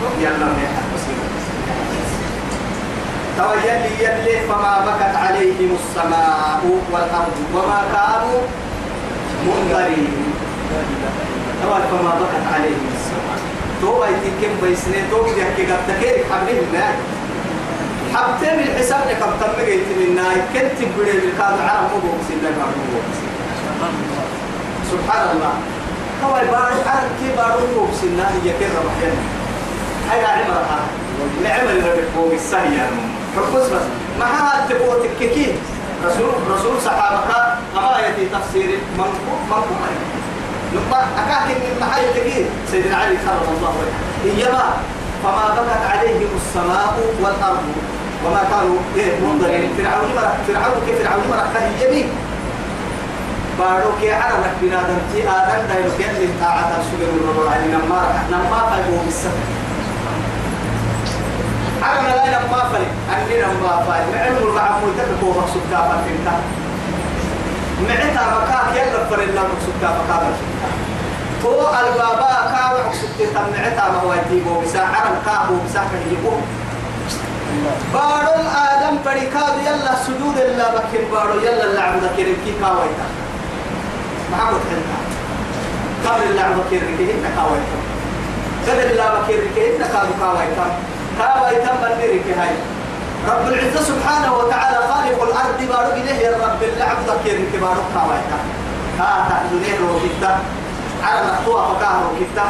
[0.00, 1.27] حتى يلا ما يحب
[3.38, 6.60] تويلي يلي فما بكت عليهم السماء
[6.92, 8.40] والأرض وما كانوا
[9.46, 10.32] منذرين
[11.62, 13.38] توي فما بكت عليهم السماء.
[13.82, 16.94] تو ايتي كم بيسني تو بدي احكي قد تكيرك حبلين الناي
[18.14, 22.38] حبتين الحساب لك كم تمجيت من الناي كنت بدي بالكاد عرب مو بوكسين.
[24.90, 25.54] سبحان الله.
[26.24, 29.16] هو بارو عرب كي بارو بوكسين؟ هي كده ربحين
[30.10, 30.80] هاي عمرها
[31.42, 32.86] لعمل ربك فوق السهية
[33.36, 33.82] بس
[34.18, 35.56] ما هاد تبغى تككين.
[36.06, 37.30] رسول رسول صحابك
[37.76, 39.80] أما يتي تفسير منقوم منقوم
[40.72, 44.64] لما أكاك إن محايا تكين سيدنا علي كرم الله وجهه إيما
[45.22, 47.66] فما بكت عليهم السماء والأرض.
[48.24, 49.70] وما كانوا إيه منظرين.
[49.78, 52.08] فرعون مرة فرعون كيف فرعون مرة كان يمين
[53.58, 54.98] بارو كي على لك بنادم.
[55.14, 58.60] تي آدم دايلو كي اللي طاعة السجن الربع علي نما نما
[59.04, 59.67] بالسفر
[61.88, 66.42] على لا نما فلي أني نما فلي معلم المعمول تكبو مقصود كافر في انتهى
[67.88, 70.34] معتا مكاك يلا فرنا مقصود كافر كافر
[71.44, 75.08] هو البابا كاو مقصود تم معتا ما هو يتيبو بساعة.
[75.26, 76.30] كاو بساعة يجيبو
[77.94, 78.34] بارو
[78.70, 81.02] آدم فريكاد يلا سجود الله بكر.
[81.12, 83.06] بارو يلا اللعب ذكر كي كاويتا
[84.32, 84.98] محمد حنا
[86.06, 86.82] قبل اللعب بكر.
[86.98, 87.78] كي انت كاويتا
[88.68, 89.40] قبل اللعب بكر.
[89.54, 90.14] كي انت كادو
[91.18, 92.54] كاويتا كاويتا بندرك هاي.
[93.28, 98.38] رب العزة سبحانه وتعالى خالق الأرض بارو إليه يا رب اللعب ذكر كي بارو كاويتا
[98.98, 100.32] ها تحزنين روكتا
[101.04, 102.46] على نقطوها فكاه روكتا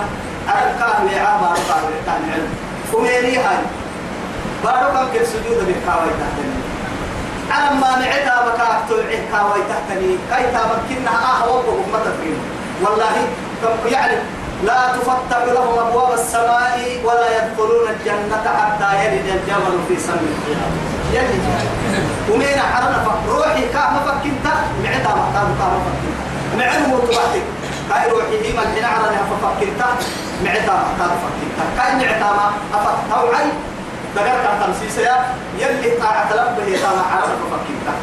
[0.48, 2.52] على الكاه لعاب بارو كاويتا العلم.
[2.94, 3.58] وميني هاي.
[4.64, 6.56] بارو كم كل سجود بالكاوي تحتني
[7.50, 12.38] على ما نعتا بكاك تلعه كاوي تحتني كي تمكنها آه وقوم ما تفين
[12.82, 13.14] والله
[13.92, 14.16] يعني
[14.64, 20.72] لا تفتح لهم أبواب السماء ولا يدخلون الجنة حتى يلد الجمل في سم الخيام.
[21.12, 21.42] يلد
[22.30, 24.46] ومين حرنا روحي كاه فكنت
[24.84, 26.18] معتا مكان كاه ما فكنت
[26.58, 27.42] معن مطبعتك
[27.90, 29.80] كاي روحي هي من حين عرنا ففكنت
[30.44, 33.46] معتا مكان فكنت كاي معتا ما أفتح وعي
[34.16, 35.16] دقر كان تمسيس يا؟
[35.58, 37.94] يلي طاعة ربه يطلع عرف فكيتا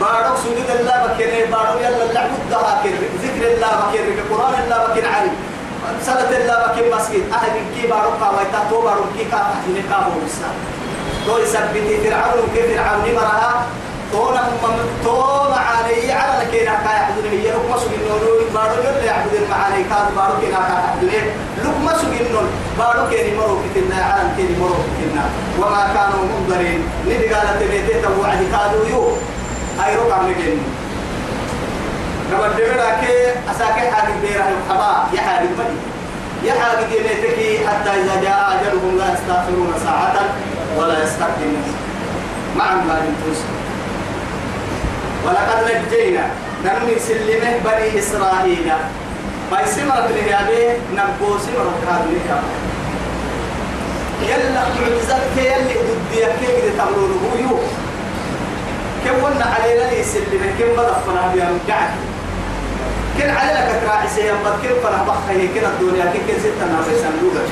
[0.00, 2.90] بارك سجود الله بكر بارك يلا اللعب الدها كر
[3.22, 5.34] ذكر الله بكر القرآن الله بكر علم
[6.06, 7.22] صلاة الله بكر مسجد.
[7.32, 10.50] أهل كي بارك قويتا تو بارك كي كافح نكاه مسا
[11.26, 13.52] تو يثبت فرعون كيف فرعون مرها
[14.12, 14.48] تو نم
[15.04, 15.16] تو
[15.50, 18.14] معاني على كينا كا يعبدون هي لك مسو إنه
[18.54, 21.10] بارو يلا يعبد المعاني كاد بارو كينا كا يعبدون
[21.64, 22.42] لك مسو إنه
[22.78, 25.24] بارو كيني مرو كتنا عالم كيني مرو كتنا
[25.60, 26.80] وما كانوا منظرين.
[27.06, 29.04] ندي قالت بيتي توعد كادوا يو.
[29.80, 30.26] هاي رو كام
[32.32, 35.06] كما دبنا كي أساكي حاجة بيرا الحبا.
[35.12, 35.78] يا حاجة بدي
[36.48, 40.16] يا حاجة دينتك حتى إذا جاء أجلهم لا يستأخرون ساعة
[40.76, 41.74] ولا يستقدمون
[42.56, 43.48] مع ما توسع
[45.24, 46.26] ولقد نجينا.
[46.64, 48.72] نرمي سلمه بني إسرائيل.
[49.52, 52.42] ما يسمى بالهيابه نبو سمر هذا
[54.22, 57.58] يلا معجزات كي يلي ضدي كي قد تعملون هو يو
[59.04, 61.90] كم ولنا علينا لي سلمه كم بدأ فنا بيان قاعد
[63.18, 66.88] كن على لك تراعي سيام بد كم فنا بخه كن الدنيا كن كن ستة ناس
[67.04, 67.50] صندوقك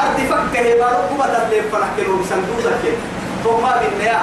[0.00, 2.84] أرد فكه بارو كم تبلي فنا كنو بصندوقك
[3.44, 4.20] ثم بالنيا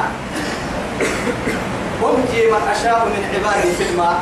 [2.04, 4.18] أنجي من أشاء من عبادي في الماء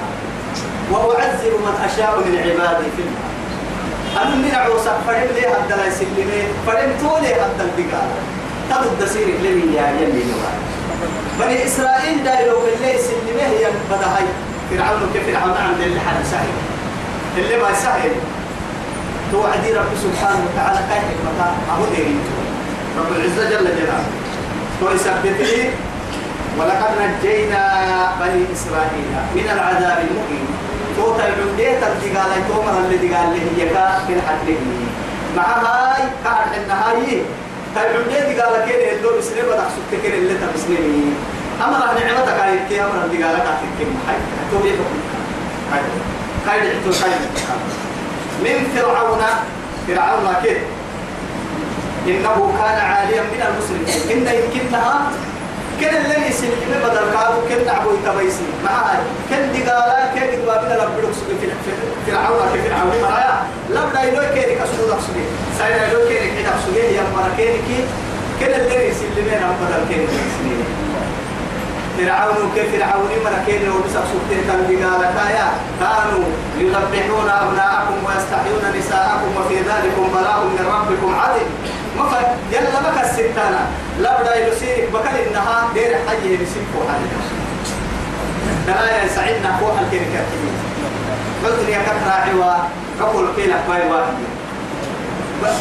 [0.91, 3.29] وأعذب من أشاء من عبادي في الماء.
[4.21, 8.09] أنا من عوسى فرم لي هذا لا يسلمي فرم تولي هذا الدقال
[8.69, 10.57] تبد دسير لمن يا نوال
[11.39, 14.25] بني إسرائيل دايلو اللي يسلمي هي بدهاي.
[14.69, 16.47] فرعون كيف فرعون عند اللي حد سهل.
[17.37, 18.11] اللي ما سهل
[19.31, 20.79] توعدي رب سبحانه وتعالى
[21.25, 22.19] متى أبو ديرين
[22.99, 24.05] رب العزة جل جلاله.
[24.81, 25.69] ويثبت لي
[26.59, 27.63] ولقد نجينا
[28.19, 30.47] بني إسرائيل من العذاب المقيم
[30.97, 34.47] توتا العمدية الدقال تومر اللي قال له يكا الحد
[35.37, 37.21] مع هاي كان النهاية
[37.75, 37.91] هاي.
[37.91, 40.77] العمدية قال كده اللو بسنة بدك سكت كده اللي تبسني
[41.63, 44.15] أما راه نعمتك هاي كي أمر اللي قال لك أتكلم هاي
[44.51, 44.99] تو يفهم
[45.73, 45.81] هاي
[46.47, 47.11] هاي دعتو هاي
[48.43, 49.21] من فرعون
[49.87, 50.59] فرعون كده.
[52.07, 54.27] إنه كان عاليا من المسلمين.
[54.27, 55.11] إن يمكنها
[55.79, 56.51] كن اللي يسلم
[56.83, 58.97] بدل كادو كن نعبو يتبيسي معاي
[59.29, 61.29] كن دقالا كن دقالا بنا لبدوك سوق
[62.05, 63.37] في العون في العون مرايا
[63.69, 65.23] لبدا يلوي كيري كسود أقصدي
[65.59, 67.79] ساينا يلوي كيري كده أقصدي يا مرا كيري كي
[68.39, 70.65] كن اللي يسلم أنا بدل كيري سنين
[71.97, 75.47] فرعون كيف فرعون مرا كيري وبس أقصدي كان دقالا كايا
[75.79, 76.25] كانوا
[76.57, 81.49] يذبحون أبناءكم ويستحيون نساءكم وفي ذلك بلاء من ربكم عظيم.
[81.97, 82.05] ما
[82.51, 83.61] يلا بك الستانة
[83.99, 86.89] لا بدا يلسيك بكل إنها دير حي يلسيك فوق
[88.67, 90.27] دلايا سعيدنا فوق الكيركات
[91.43, 92.53] قلت لي كثرة عوا
[93.01, 94.13] قبل كيلك باي واحد.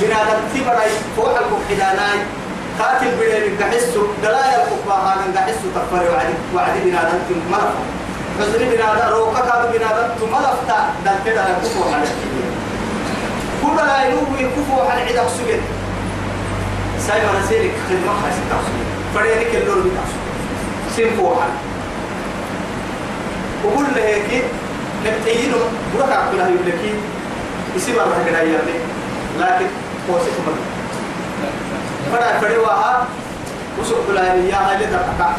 [0.01, 2.18] بنادم تبري فوق الكحداناي
[2.79, 7.73] قاتل بلين قحسو دلايا الكبا هذا قحسو تكفر وعدي وعدي بنادم تملف
[8.41, 12.07] حزني بنادم روكا كاد بنادم تملف تا دل كده كفو على
[13.63, 15.61] كل لا ينوي كفو على عدك سجد
[17.07, 18.75] سايما نسيرك خدمة خاصة تحصل
[19.15, 20.21] فرينك اللور بتحصل
[20.97, 21.47] سيمفوها
[23.65, 24.45] وقول له هيك
[25.07, 25.57] نبتينه
[25.95, 26.95] بركة كلها يبلكي.
[27.77, 28.79] يسيب الله كده يرني
[29.41, 29.67] لكن
[30.11, 30.57] هو سيكون
[32.12, 33.07] فرع فريوها
[33.81, 35.31] وسوق كلها يا هاي تقطع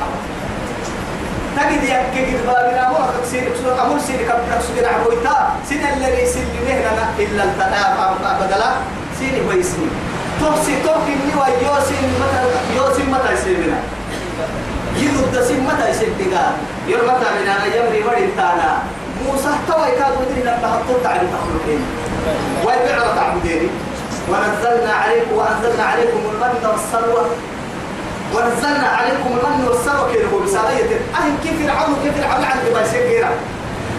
[1.58, 5.36] تجد يكيد بابنا مو أكسير بسوا أمور سير كم تكسير عبويتا
[5.70, 8.72] سين اللي يسلمه لنا إلا التنام بدلا
[9.20, 9.88] سيني ويسني
[10.40, 12.42] توسي توكي مني ويوسين متى
[12.76, 13.78] يوسين متى يسيبنا
[14.98, 16.44] يرد سين متى يسيبنا
[16.88, 18.84] يوم متى من أنا يمري ورد تانا
[19.26, 21.82] موسى توي كاد ودري لما حطوا تعالي تخلقين
[22.66, 23.70] ويبيع تعبديني
[24.30, 27.26] ونزلنا عليكم وأنزلنا عليكم المن والسلوى.
[28.36, 30.26] ونزلنا عليكم المن والسلوى.
[30.34, 33.26] هو بسالية أهل كيف فرعون كيف فرعون عند ما يسير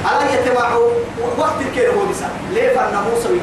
[0.06, 0.90] على يتبعوا
[1.38, 3.40] وقت كده هو بسال ليه؟ فأنا موسى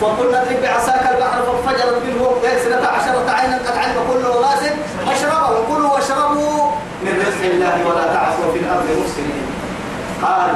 [0.00, 4.72] فقلنا اضرب بعصاك البحر فانفجرت منه اثنتا عشرة عينا قد علم كل أناس
[5.08, 6.70] مشربهم كلوا واشربوا.
[7.02, 9.46] من رزق الله ولا تعثوا في الأرض مفسدين
[10.22, 10.50] قال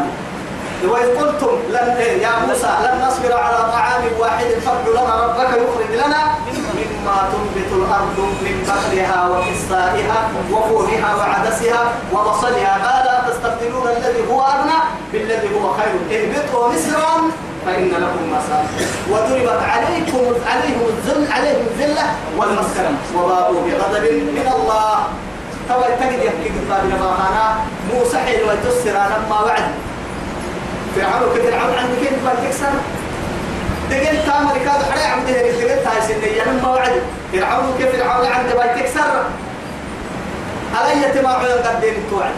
[0.91, 1.89] وإذ قلتم لن
[2.21, 6.23] يا موسى لن نصبر على طعام واحد فادع لنا ربك يخرج لنا
[6.79, 10.19] مما تنبت الأرض من بقلها وقصائها
[10.53, 12.79] وفومها وعدسها وبصلها.
[12.79, 14.79] ما لا تستبدلون الذي هو أدنى
[15.13, 17.31] بالذي هو خير؟ اهبطوا مصرا
[17.67, 18.41] فإن لكم ما
[19.11, 22.07] وضربت عليكم عليهم الذل عليهم الذلة
[22.39, 24.99] والمسكنة وباءوا بغضب من الله.
[25.69, 27.57] توا تجد يحكي قبل ما
[27.95, 29.92] موسى حين وتسر لما وعد.
[30.97, 32.73] فرعون كثير عم عندك كيف ما تكسر
[33.91, 36.93] دقل تامر كاد حري عم ده دقل تاي سنة يعني ما وعد.
[37.33, 39.25] فرعون كيف فرعون عند بيتك سر
[40.77, 42.35] علي يتمع قدين توعد.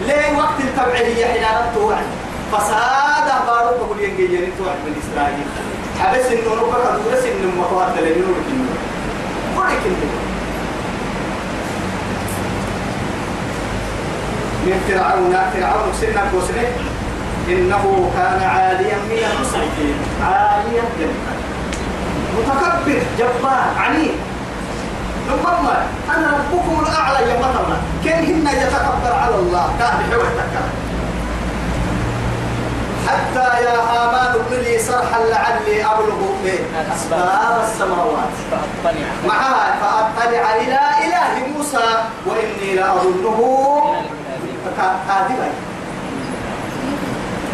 [0.00, 1.44] ليه وقت التبعية حين
[1.74, 2.04] توعد؟
[2.52, 5.46] فساد بارو بقول ينجي ينجي توعد من إسرائيل.
[6.00, 8.68] حبس إنه نبقى بس إنه مطوات لأنه لكنه
[9.56, 10.10] ولكنه
[14.66, 16.97] من فرعون فرعون سنة كوسنة.
[17.48, 21.34] إنه كان عاليا من المسرفين عاليا جدا.
[22.38, 24.14] متكبر جبار عنيد
[25.28, 25.66] ثم
[26.16, 30.28] أنا ربكم الأعلى يا مثلا كان هن يتكبر على الله؟ كان بحوى
[33.08, 36.20] حتى يا هامان ابن لي صرحا لعلي أبلغ
[36.94, 38.34] أسباب السماوات.
[39.26, 41.86] معها فأطلع إلى إله موسى
[42.26, 43.40] وإني لأظنه
[45.08, 45.48] كاذبا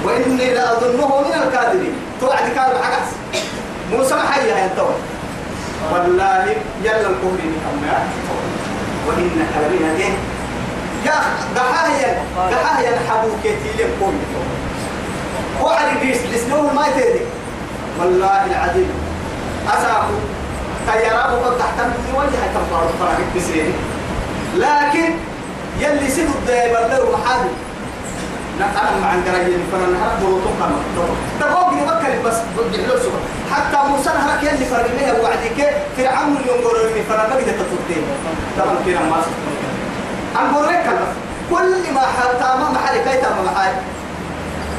[0.05, 1.95] وإني لأظنه من الكاذبين.
[2.21, 3.11] توعد كاذب حقس
[3.93, 4.87] موسى محيا يا تو
[5.93, 6.45] والله
[6.83, 7.99] يلا الكهر نكمل
[9.07, 10.15] وإن كلامنا إيه
[11.07, 11.15] يا
[11.57, 14.17] دحايا دحايا الحبوك يتيلم كل
[15.65, 17.25] وعلى جيس لسنوه ما يتدي
[18.01, 18.91] والله العظيم.
[19.69, 20.15] أسافو
[20.93, 23.73] تيارابو قد تحت من وجهة تنفر فرق بسيني
[24.57, 25.15] لكن
[25.81, 27.45] يلي سيدو الدائما له محل
[28.61, 29.39] أنا مع عندنا
[29.73, 30.21] فرنا هرب
[31.41, 32.37] تقول لي بكر بس
[33.03, 33.21] سوا
[33.53, 38.05] حتى موسى هرك يلي فرنا له وعدك فرعون ينظر لي فرنا بدي تطلتين
[38.59, 39.23] طبعا كنا ما
[40.41, 40.87] أنظر لك
[41.51, 43.73] كل ما حال تمام محل كي تمام محل.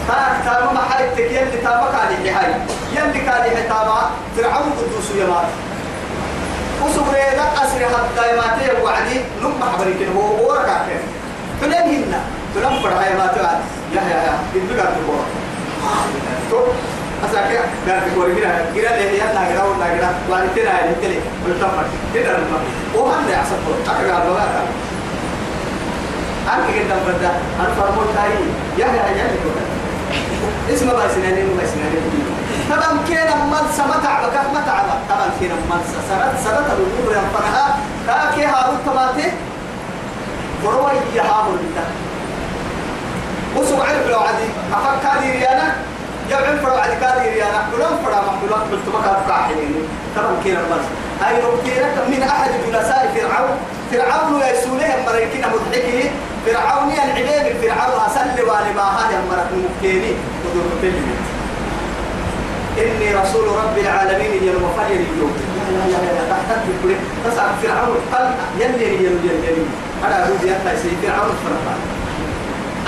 [0.07, 2.53] تاك تاما محل تك يلي تاما كالي هاي
[2.95, 5.47] يلي هاي تاما فرعون قدوس يمات
[6.83, 11.01] وسبريدا حتى ما تيه وعدي نم حبريك هو ورقة كيف
[11.61, 12.04] فلين
[12.55, 13.59] تلم فرع ما تعال
[13.95, 15.17] يا يا يا إنت قاعد تقول
[16.51, 16.59] تو
[17.25, 18.35] أساك قاعد تقول
[18.75, 21.83] كده اللي هي لا كده ولا كده ولا كده اللي تلي ولا
[22.13, 22.57] كده لما
[22.95, 23.55] وهم ده أحسن
[23.87, 24.45] أكيد قاعد بقى
[26.53, 28.31] أنا كده بدأ أنا فرمول تاي
[28.77, 29.27] يا يا يا
[30.73, 31.97] اسمه بس نادي بس نادي
[32.69, 34.79] طبعا كنا من سمتع بك متع
[35.09, 37.77] طبعا كنا من سرت سرت الأمور يا فرها
[38.07, 39.31] كاكي هارون تماتي
[40.63, 41.59] فروي يا هارون
[43.55, 45.75] وسوع عرف لو عدي أفك كادي ريانا؟
[46.29, 47.59] يبعن فرع عدي كادي ريانا.
[47.71, 49.75] كلهم فرع محلولات قلت ما كانت قاحلين
[50.15, 50.81] طبعا كنا من
[51.27, 53.57] أي ربكينا من أحد جلساء فرعون.
[53.91, 56.11] فرعون يسوليه مريكين مضحكين.
[56.45, 60.13] فرعون العبيد فرعون أسل والما هذا مرك مكيني.
[60.45, 61.15] ودور كلمة
[62.77, 65.33] إني رسول رب العالمين يوم فجر اليوم.
[65.71, 66.95] لا لا لا تحتك بكل
[67.25, 67.97] تسعى فرعون.
[68.13, 68.25] قل
[68.59, 69.65] يلي يلي يلي
[70.05, 70.57] أنا أقول يا
[71.03, 71.81] فرعون فرعون.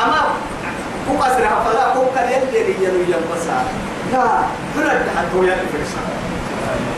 [0.04, 0.22] أما
[1.12, 1.24] هو
[1.66, 3.64] فلا هو كان يلي يلي يلي بسا
[4.14, 4.24] لا
[4.76, 6.02] هنا تحت هو يلي فرسا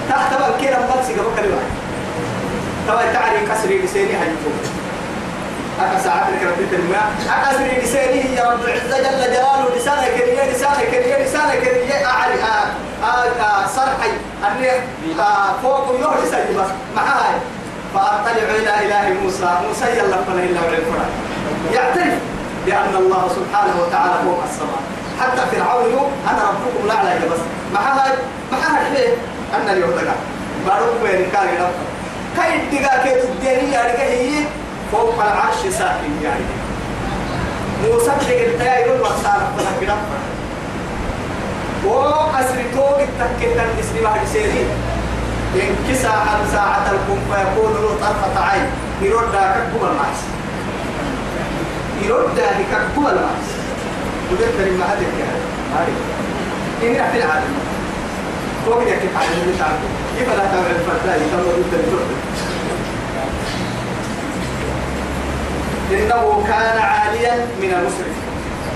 [0.10, 1.62] تحت بقى كده مبسي قبل كلمة.
[2.88, 4.54] طبعا تعري كسري لساني هيكون
[5.82, 9.76] أكا ساعات ربي الماء أكسر لسانه يا رب العزة جل جلاله.
[9.78, 12.34] لسانك كريه لسانك كريه لسانك كريه أعلي
[13.76, 14.12] صرحي.
[14.48, 14.70] أني
[15.64, 16.68] فوق يوه لساني بس.
[16.96, 17.36] معاي.
[17.96, 19.50] فأطلع إلى إله موسى.
[19.68, 21.10] موسى يلا فلا إلا وعلم
[21.74, 22.14] يعترف.
[22.70, 24.82] بأن الله سبحانه وتعالى فوق السماء.
[25.20, 27.42] حتى فرعون يوم أنا ربكم لا أعلى بس.
[27.74, 28.12] معاها
[28.52, 29.12] معاها الحين
[29.56, 30.16] أن اليوم دقا
[30.68, 31.78] بارك بين كاري رب
[32.38, 34.46] كاي دقا كي تديني يا رجال
[34.92, 36.46] فوق العرش ساكن يعني.
[37.84, 39.96] موسى تقول يا يقول وصار فلا كده
[41.86, 44.68] وقصر توق التكتن اسمي بعد سيرين
[45.56, 48.68] إن كساعة ساعة الكم فيكون له طرفة عين.
[49.02, 50.22] يرد كبب المعس
[52.04, 52.40] يرد
[52.72, 53.48] كبب المعس
[54.32, 55.42] وذكر ما هذا الكلام
[55.76, 55.96] هذه
[56.84, 57.54] إن في العالم.
[58.66, 59.78] فوق يكتب على المتعب
[60.18, 62.06] كيف لا تعمل الفتاة يتمر الدكتور
[65.92, 68.16] إنه كان عاليا من المسرف.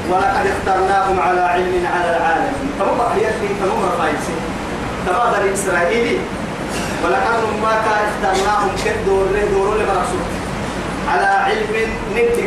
[0.10, 4.42] ولقد اخترناهم على علم على العالمين فهم يكفي فهم رفايسين.
[5.08, 6.18] بني إسرائيلي.
[7.04, 10.26] ولقد ما اخترناهم كدور دور لمرسول
[11.10, 12.40] على علم نبت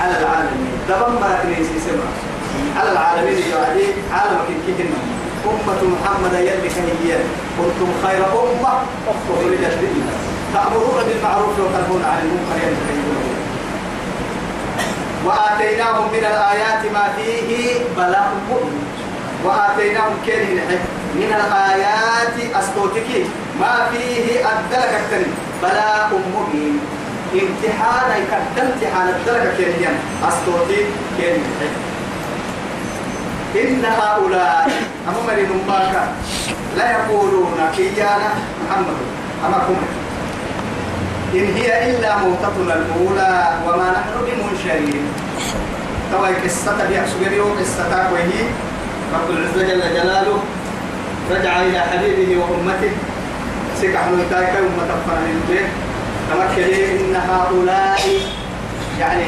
[0.00, 0.74] على العالمين.
[0.88, 2.08] دمر كنيسي سمع.
[2.76, 3.42] على العالمين
[4.12, 4.98] عالم كيكنا
[5.46, 7.18] أمة محمد يلي كهيا
[7.58, 8.74] كنتم خير أمة
[9.08, 10.16] أخرجت لله
[10.54, 13.02] تأمرون بالمعروف وتنهون عن المنكر يلي
[15.26, 18.84] وآتيناهم من الآيات ما فيه بلاء مؤمن
[19.44, 20.78] وآتيناهم كلمة
[21.14, 23.24] من الآيات أستوتكي
[23.60, 26.80] ما فيه الدرجة الثانية بلاء مبين.
[27.32, 29.92] امتحان يقدم امتحان الدرجة كلمة
[30.28, 30.80] أستوتي
[31.18, 31.70] كلمة
[33.56, 34.70] إن هؤلاء
[35.08, 35.94] أمم لنماك
[36.76, 38.30] لا يقولون كيانا
[38.64, 38.98] محمد.
[39.46, 39.76] أما كم؟
[41.34, 43.34] إن هي إلا موتتنا الأولى
[43.66, 45.04] وما نحن بمنشرين.
[46.12, 48.44] توا قصة بيحسب يوم قصة وهي
[49.14, 50.38] رب العزة جل جلاله
[51.30, 52.92] رجع إلى حبيبه وأمته.
[53.80, 55.40] سكح نتايك أمة فرن
[56.32, 58.00] تمكن إن هؤلاء
[59.00, 59.24] يعني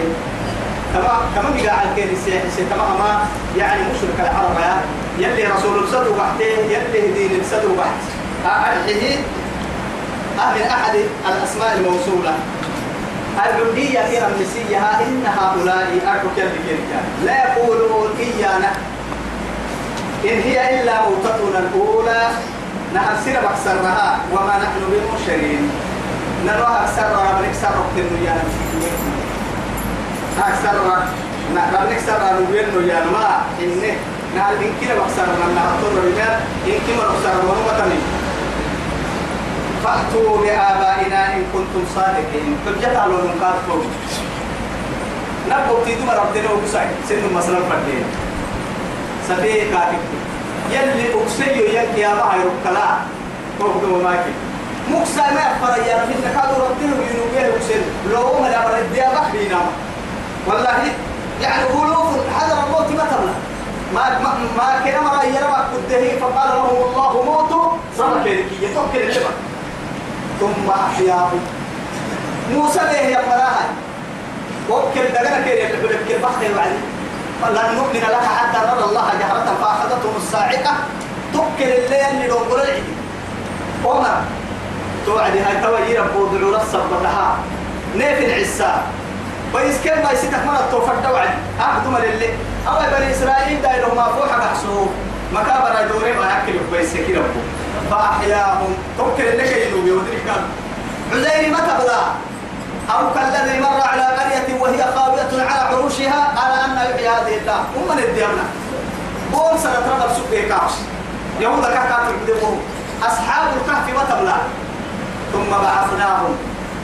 [0.94, 3.26] كما كما بيقع عن كيد السياح كما ما
[3.56, 4.80] يعني مشرك العرب
[5.18, 9.16] يلي رسول الصدر وحده يلي دين الصدر وحده أرحيه
[10.36, 10.94] من أحد
[11.28, 12.34] الأسماء الموصولة.
[13.34, 16.78] العبودية في رمسيها إن هؤلاء أركو كذب
[17.24, 18.72] لا يقولون إيانا.
[20.24, 22.28] إن هي إلا موتتنا الأولى
[22.94, 25.70] نحسن بكسرها وما نحن بمشرين
[26.46, 28.36] نروح أكسرها بنكسر ربنا يا
[30.38, 30.98] أكسرها
[31.56, 33.94] نحن نكسر نبين يا ما إنه.
[34.36, 36.28] نحن إن كنا بكسرها نحن بنا
[36.66, 37.98] إن كنا بكسرها ونمتني
[39.84, 42.56] فأتوا بآبائنا إن كنتم صادقين.
[42.66, 43.80] حجة على المقاتل
[45.46, 48.04] نبقى تيدو ربنا وكسعي سنو مثلا فردين
[49.28, 50.02] سفيه كاتب
[50.70, 52.88] يلي أكسيو يلي يا باي ركلا
[53.58, 54.32] توقدوا ماكي
[54.90, 57.82] مكسا ما يفر يا رب إنك هذا ربنا وينوبيه أكسيو
[58.12, 59.60] لو ما لا برد يا بحرينا
[60.46, 60.92] والله
[61.42, 63.12] يعني ألوف هذا ما تبلغ
[63.94, 66.20] ما ما ما كنا ما يرى كده.
[66.20, 67.70] فقال لهم الله موتوا.
[67.98, 69.34] صار كذي يتوكل اللبن
[70.40, 71.30] ثم أحياه
[72.52, 73.66] موسى به يا مراها
[74.70, 76.78] وكل دغنا كير يقول لك بحر وعلي
[77.42, 80.74] فلن نؤمن لك حتى نرى الله جهرة فأخذتهم الصاعقة
[81.34, 82.84] تكل الليل اللي نقول العيد
[83.84, 84.16] عمر.
[85.06, 87.36] توعدي هاي توي ربو دعو للصب لها
[87.96, 88.82] نيف العسا
[89.54, 91.30] ويس كان ما يسيتك من التوفر دوعد
[91.60, 92.28] أخدم للي
[92.68, 94.90] أو بني إسرائيل دايلهم ما فوحة محسوب
[95.32, 97.40] مكابر دوري ما يأكل كويس كي ربو
[97.90, 98.74] فأحياهم.
[98.98, 100.26] توكل لك ينوبي ودرك
[101.12, 102.02] عزيري ما تبلا
[102.90, 107.96] أو كالذي مر على قرية وهي خاوية على عروشها على أن يحيي هذه الله هم
[107.96, 108.44] من الديانة.
[109.32, 110.72] قول سنة رغب سبه كاش
[111.40, 112.60] يهودا كاكاتر بدمهم
[113.02, 114.36] أصحاب الكهف ما تبلا
[115.34, 116.34] ثم بعثناهم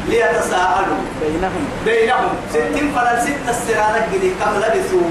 [0.08, 1.64] ليتساءلوا بينهم.
[1.84, 2.32] بينهم.
[2.50, 5.10] ستين فلن ست السرانة جدي كم لبثوا؟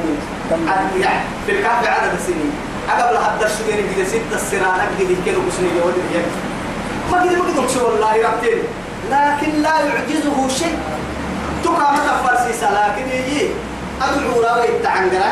[1.01, 2.51] يعني في الكهف عدد السنين
[2.89, 5.95] قبل هذا الشغل جدي ست السرانة جدي كانوا بسنين يود
[7.11, 8.59] ما قدر ما قدر والله ربتين.
[9.11, 10.77] لكن لا يعجزه شيء.
[11.63, 13.49] تقع متى فرسيسة لكن يجي.
[14.01, 15.31] أدعو لا ويتعنقنا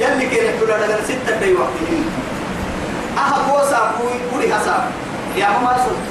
[0.00, 2.04] يلي كان يقول لنا ستة دي وقتين
[3.18, 4.82] أها بوسا بوي بوري حساب
[5.36, 6.02] يا ما سوت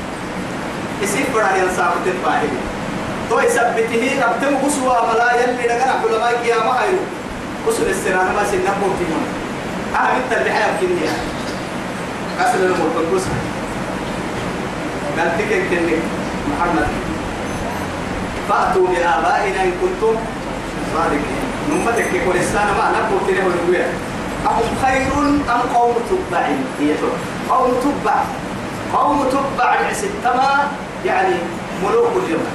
[1.02, 2.50] يسيب بڑا ينصاب تتباهي
[3.30, 7.02] تو يثبته ربتم بسوا ملا يلي لغنا علماء قيامة هايو.
[7.68, 9.26] بسوا السرانة ما سنة بوتيون
[9.96, 11.14] أها بنت اللي حيا بكنيا
[12.40, 13.40] قصر المرتب بسوا
[15.18, 16.02] قال تكن كنك
[16.50, 16.88] محمد.
[18.50, 20.16] فأتوا بآبائنا إن كنتم
[20.94, 21.42] صادقين.
[21.70, 23.76] نمتك كل السنة ما نبو تنه ونقول
[24.48, 25.12] أهم خير
[25.54, 26.46] أم قوم تبع؟
[26.80, 26.92] هي
[27.50, 28.18] قوم تبع.
[28.94, 30.68] قوم تبع الستما
[31.06, 31.36] يعني
[31.84, 32.52] ملوك اليمن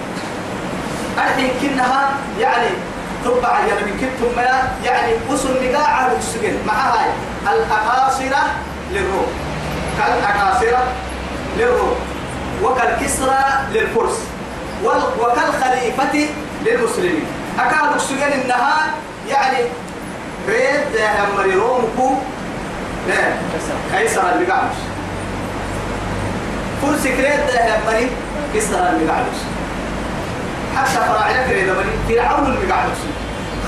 [1.18, 2.68] الحين كنها يعني
[3.24, 4.40] تبع يعني من كنتم
[4.84, 6.56] يعني أسر نقاع السجن.
[6.66, 7.10] مع هاي
[7.42, 8.42] الأقاصرة
[8.92, 9.26] للروم.
[9.98, 10.84] كالأقاصرة
[11.58, 11.96] للروم.
[12.62, 14.18] وكالكسرى للفرس.
[15.20, 16.28] وكالخليفة
[16.66, 17.26] للمسلمين.
[17.58, 18.86] أكاد السجن إنها
[19.28, 19.64] يعني
[20.48, 22.14] ريد أمري رومكو
[23.92, 24.76] كيسر اللي قاعدش
[26.82, 28.10] فرس كريد أمري
[28.54, 29.40] كسر اللي قاعدش
[30.76, 33.00] حتى فراعنة كريد أمري فرعون اللي قاعدش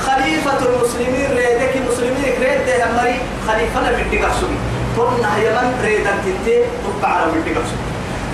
[0.07, 4.59] خليفة المسلمين ريدك المسلمين كريد أمري خليفة من دقاقسوني
[4.97, 6.63] ترنا يمن ريدا تنتي
[7.01, 7.89] تبع على من دقاقسوني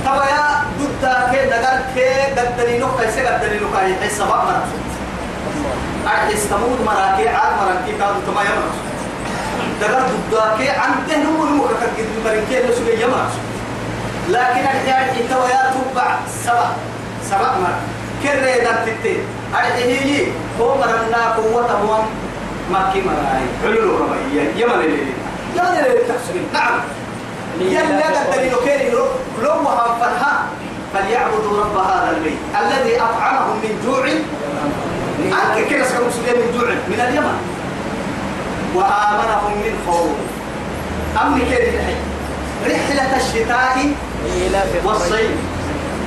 [0.04, 0.44] تبا يا
[0.78, 4.64] ضد كي دغر كي قدني نو كيسه قدني نو كاي حس سبب مرا
[6.06, 8.70] أحس تمود مرا كي عاد مرا كي كادو تما يمر
[9.80, 13.26] دغر ضد كي عنده نو نو كقد مرا كي لو سوي يمر
[14.28, 16.70] لكن أحيانا إنت ويا تبع سبع
[17.30, 17.78] سبع مرا
[18.22, 19.16] كرة دتتي
[19.54, 20.26] أرجعي لي
[20.60, 22.02] هو مرنا قوة هو
[22.70, 24.98] ما كي مراي علو ربي يمن اللي
[25.56, 26.48] يمن اللي تحسبين.
[26.52, 26.80] نعم.
[27.60, 28.90] يلا قدري لكيري
[29.42, 29.64] لو
[30.00, 30.46] فرها
[30.94, 32.38] فليعبدوا رب هذا البيت.
[32.60, 34.06] الذي أطعمهم من جوع.
[35.18, 37.38] أنك كده سكروا من جوع؟ من اليمن.
[38.74, 40.16] وآمنهم من خوف.
[41.22, 41.72] أمن كده
[42.66, 43.76] رحلة الشتاء
[44.84, 45.30] والصيف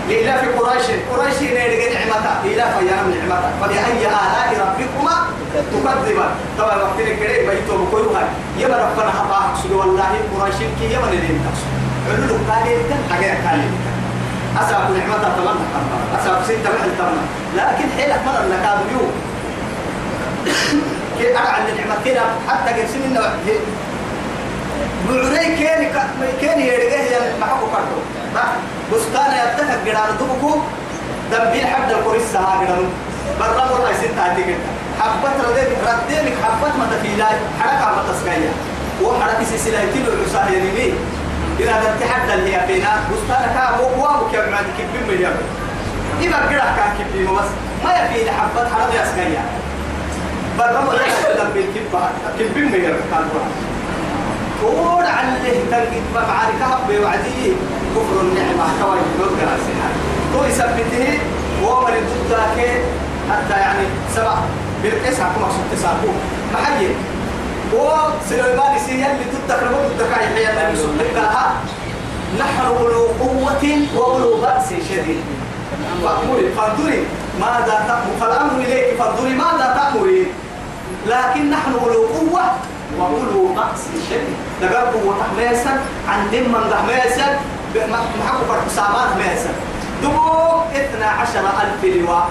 [0.10, 0.86] لإلاف قريش.
[1.12, 2.36] قريش نيرجع نعمتها.
[2.46, 3.52] إلاف أيام نعمتها.
[3.62, 5.16] فبأي آلاء ربكما
[5.54, 8.24] تكذبا طبعا وقت كده بيتو بكويها
[8.58, 11.70] يما ربنا حقا سبحانه والله قريش كي يما ندين تقصد.
[12.08, 13.62] علو قال يتن حاجة قال
[14.62, 15.66] أسأل نعمتها تمنى
[16.20, 17.24] أسأل ستة محل تمنى
[17.58, 18.84] لكن حيلك مرة لك هذا
[21.20, 22.22] كي أقع النعمة كده.
[22.50, 23.22] حتى قرسين إنه
[25.10, 25.88] بعري كيني
[26.42, 28.00] كيني يرجع يعني ما حكوا كرتو
[28.94, 30.12] بستان يتفق جدار
[31.32, 32.84] دم حد الكوريس سها جدار
[33.40, 34.58] برا مرة يصير تأتي كده.
[35.02, 37.26] حبة رديك رديك حبة ما تفيلا
[37.60, 38.52] حركة ما تسكيا
[39.04, 40.96] وحركة سلسلة تلو العساه يمين
[41.60, 45.32] إذا تتحدى اللي هي بينا بستان كا هو هو كم عندك كم مليون
[46.22, 47.50] إذا قرأ كان كم بس.
[47.84, 49.44] ما يفيد حبة حركة سكيا
[50.58, 52.00] برا مرة يصير بالكبة
[52.40, 53.30] كم مليون كان
[54.62, 57.54] كون عليه تلقيت معارك هب وعدي.
[57.96, 59.90] كفر النعمة كوي نوكر السنة
[60.34, 61.20] تو يثبته
[61.64, 61.94] ومر
[62.30, 62.58] ضدك
[63.32, 63.86] حتى يعني
[64.16, 64.36] سبع.
[64.84, 66.12] بالقيس حكم مقصود تساقو
[66.54, 66.90] محيي.
[67.74, 70.14] وسليمان سيئا اللي ضدك ربط ضدك
[70.76, 71.78] صلى الله عليه
[72.40, 73.64] نحن أولو قوة
[73.96, 75.22] وأولو بأس شديد.
[76.04, 77.04] فأقولي فانظري
[77.40, 78.96] ماذا تأمر؟ فالأمر إليك.
[79.00, 80.28] فانظري ماذا تأمرين؟
[81.08, 82.42] لكن نحن أولو قوة
[83.00, 85.74] وأولو بأس شديد دقرب وتحميسا
[86.10, 87.40] عن دم من تحميسا
[88.20, 89.50] محقق فرق سامان حميسا
[90.04, 92.30] دبو اثنا عشر ألف لواء.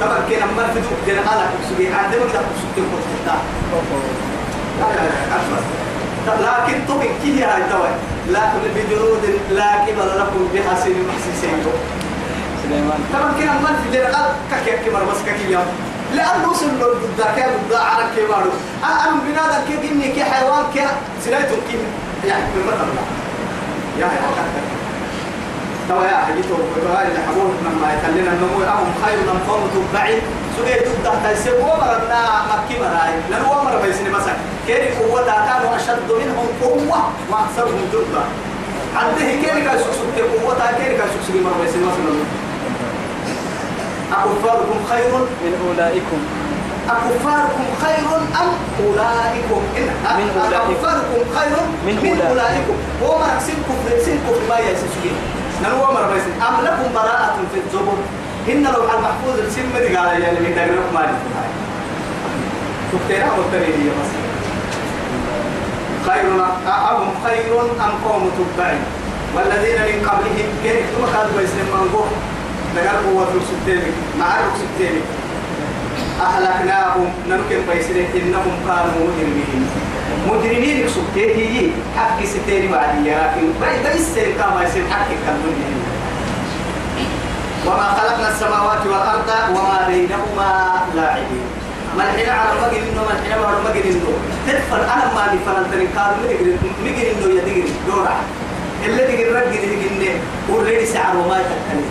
[0.00, 1.20] طبعا كنا دوك دينا
[1.62, 3.28] كسبي عند ما كده كسبي كنت
[6.40, 7.90] لكن طبعا كي هاي توي
[8.32, 8.40] لا
[8.76, 11.58] بجنود لا كبر لكم بها سن محسسين
[12.62, 13.00] سليمان.
[13.12, 13.52] طبعا كنا
[13.92, 15.66] دينا على كك كبر بس يوم
[16.14, 18.50] لأنه له ضد كان ضد على كبارو
[18.84, 20.86] أنا بنادم كي حيوان كي
[21.24, 21.78] سنايتهم كي
[22.28, 22.88] يعني بالمثل
[24.00, 24.68] يا يا
[25.88, 26.54] توا يا حجيتو
[26.84, 30.22] بقى اللي حبوه لما يخلينا النمو أهم خير من قوم تبعي
[30.56, 31.54] سويت ضد تيسير.
[31.60, 33.12] ومرنا مكي مراي.
[33.30, 34.36] لأن هو مر بيسني مثلا
[34.66, 37.00] كيري قوة كانوا أشد منهم قوة
[37.30, 38.24] وأكثرهم جدا
[38.96, 42.47] عنده كيري كان سوسك قوة كيري كان سوسك مر بيسني مثلا.
[44.12, 45.12] أكفاركم خير؟
[45.44, 46.20] من أولئكم.
[46.90, 48.06] أكفاركم خير
[48.42, 48.50] أم
[48.84, 49.88] أولئكم؟ إن
[50.18, 50.70] من أولئكم.
[50.72, 51.56] أكفاركم خير
[51.86, 52.76] من من أولئكم.
[53.02, 55.16] هو ما سين كفر سين كفر ما يسسكين
[55.64, 57.98] نلو مر بس أم لكم براءة في الزبر؟
[58.48, 61.48] إن لو على المحفوظ السم دي قال يعني من دقيق ما نفعل
[62.92, 64.10] تكتيرها متريدية بس.
[66.06, 66.26] خير
[66.68, 68.76] أهم خير أم قوم تبعي.
[69.36, 71.68] والذين من قبلهم كيف؟ ثم كانوا بيسلم
[72.78, 75.00] من قوم دقال قوة ركسبتين مع ركسبتين
[76.20, 77.12] أهلكناهم.
[77.28, 79.68] نمكن بيسلم إنهم كانوا مجرمين.
[80.28, 83.46] مجرمين ركسبتين هي حق ستين وعدية لكن
[83.84, 85.82] بيس كما يصير حق كالمجرمين
[87.66, 91.48] وما خلقنا السماوات والأرض وما بينهما لاعبين.
[91.98, 94.12] الحين على المجد إنه الحين على المجد إنه.
[94.46, 96.16] تدفن أنا ما نفن التنكار
[96.84, 98.16] مجد إنه يدقر دورة.
[98.84, 99.60] اللي دقر رجل
[100.00, 100.16] دقر
[100.48, 101.84] وريد سعر وما يتكلم.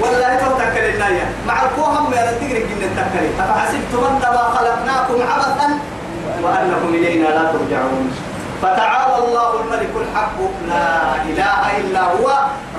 [0.00, 5.68] والله تو تكلم يا مع الكوهم يا تقرا جن التكلم أفحسبتم أنما خلقناكم عبثا
[6.42, 8.10] وأنكم إلينا لا ترجعون.
[8.62, 10.38] فتعالى الله الملك الحق.
[10.68, 12.26] لا إله إلا هو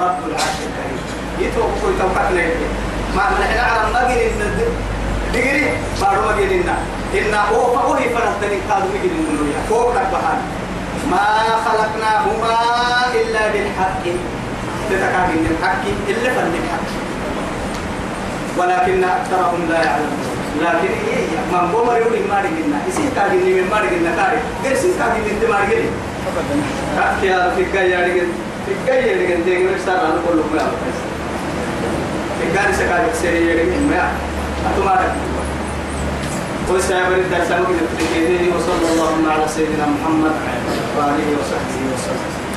[0.01, 0.99] رب العرش الكريم.
[1.39, 2.31] يتوقف يتوقف
[3.15, 4.39] ما إحنا على المجد إن
[5.33, 5.67] دقري؟
[6.01, 6.69] بارو مجد إن.
[7.19, 10.39] إن هو فهو فرحتني كادو مجد إنه يا فوق بحال
[11.11, 11.25] ما
[11.65, 12.55] خلقناهما
[13.13, 14.03] إلا بالحق.
[14.89, 15.83] تتكاين الحق.
[16.09, 16.98] إلا فن الحق
[18.59, 20.23] ولكن أكثرهم لا يعلمون.
[20.61, 20.93] لكن
[21.51, 25.49] من بومر يقول ما رجلنا يصير كاين من ما رجلنا كاري غير يصير كاين من
[25.49, 25.57] ما
[26.27, 26.55] أبدا
[26.95, 28.27] كاتيا في الجاي رجل
[28.65, 30.71] في الجاي رجل دين رسالة أنا كله ما
[32.39, 34.11] في الجاي سكاي سري رجل ما
[34.67, 35.15] أتوما
[36.69, 37.87] وسيابر الدرس مجد
[38.55, 40.35] وصلى الله على سيدنا محمد
[40.97, 42.48] وآله وصحبه وسلم.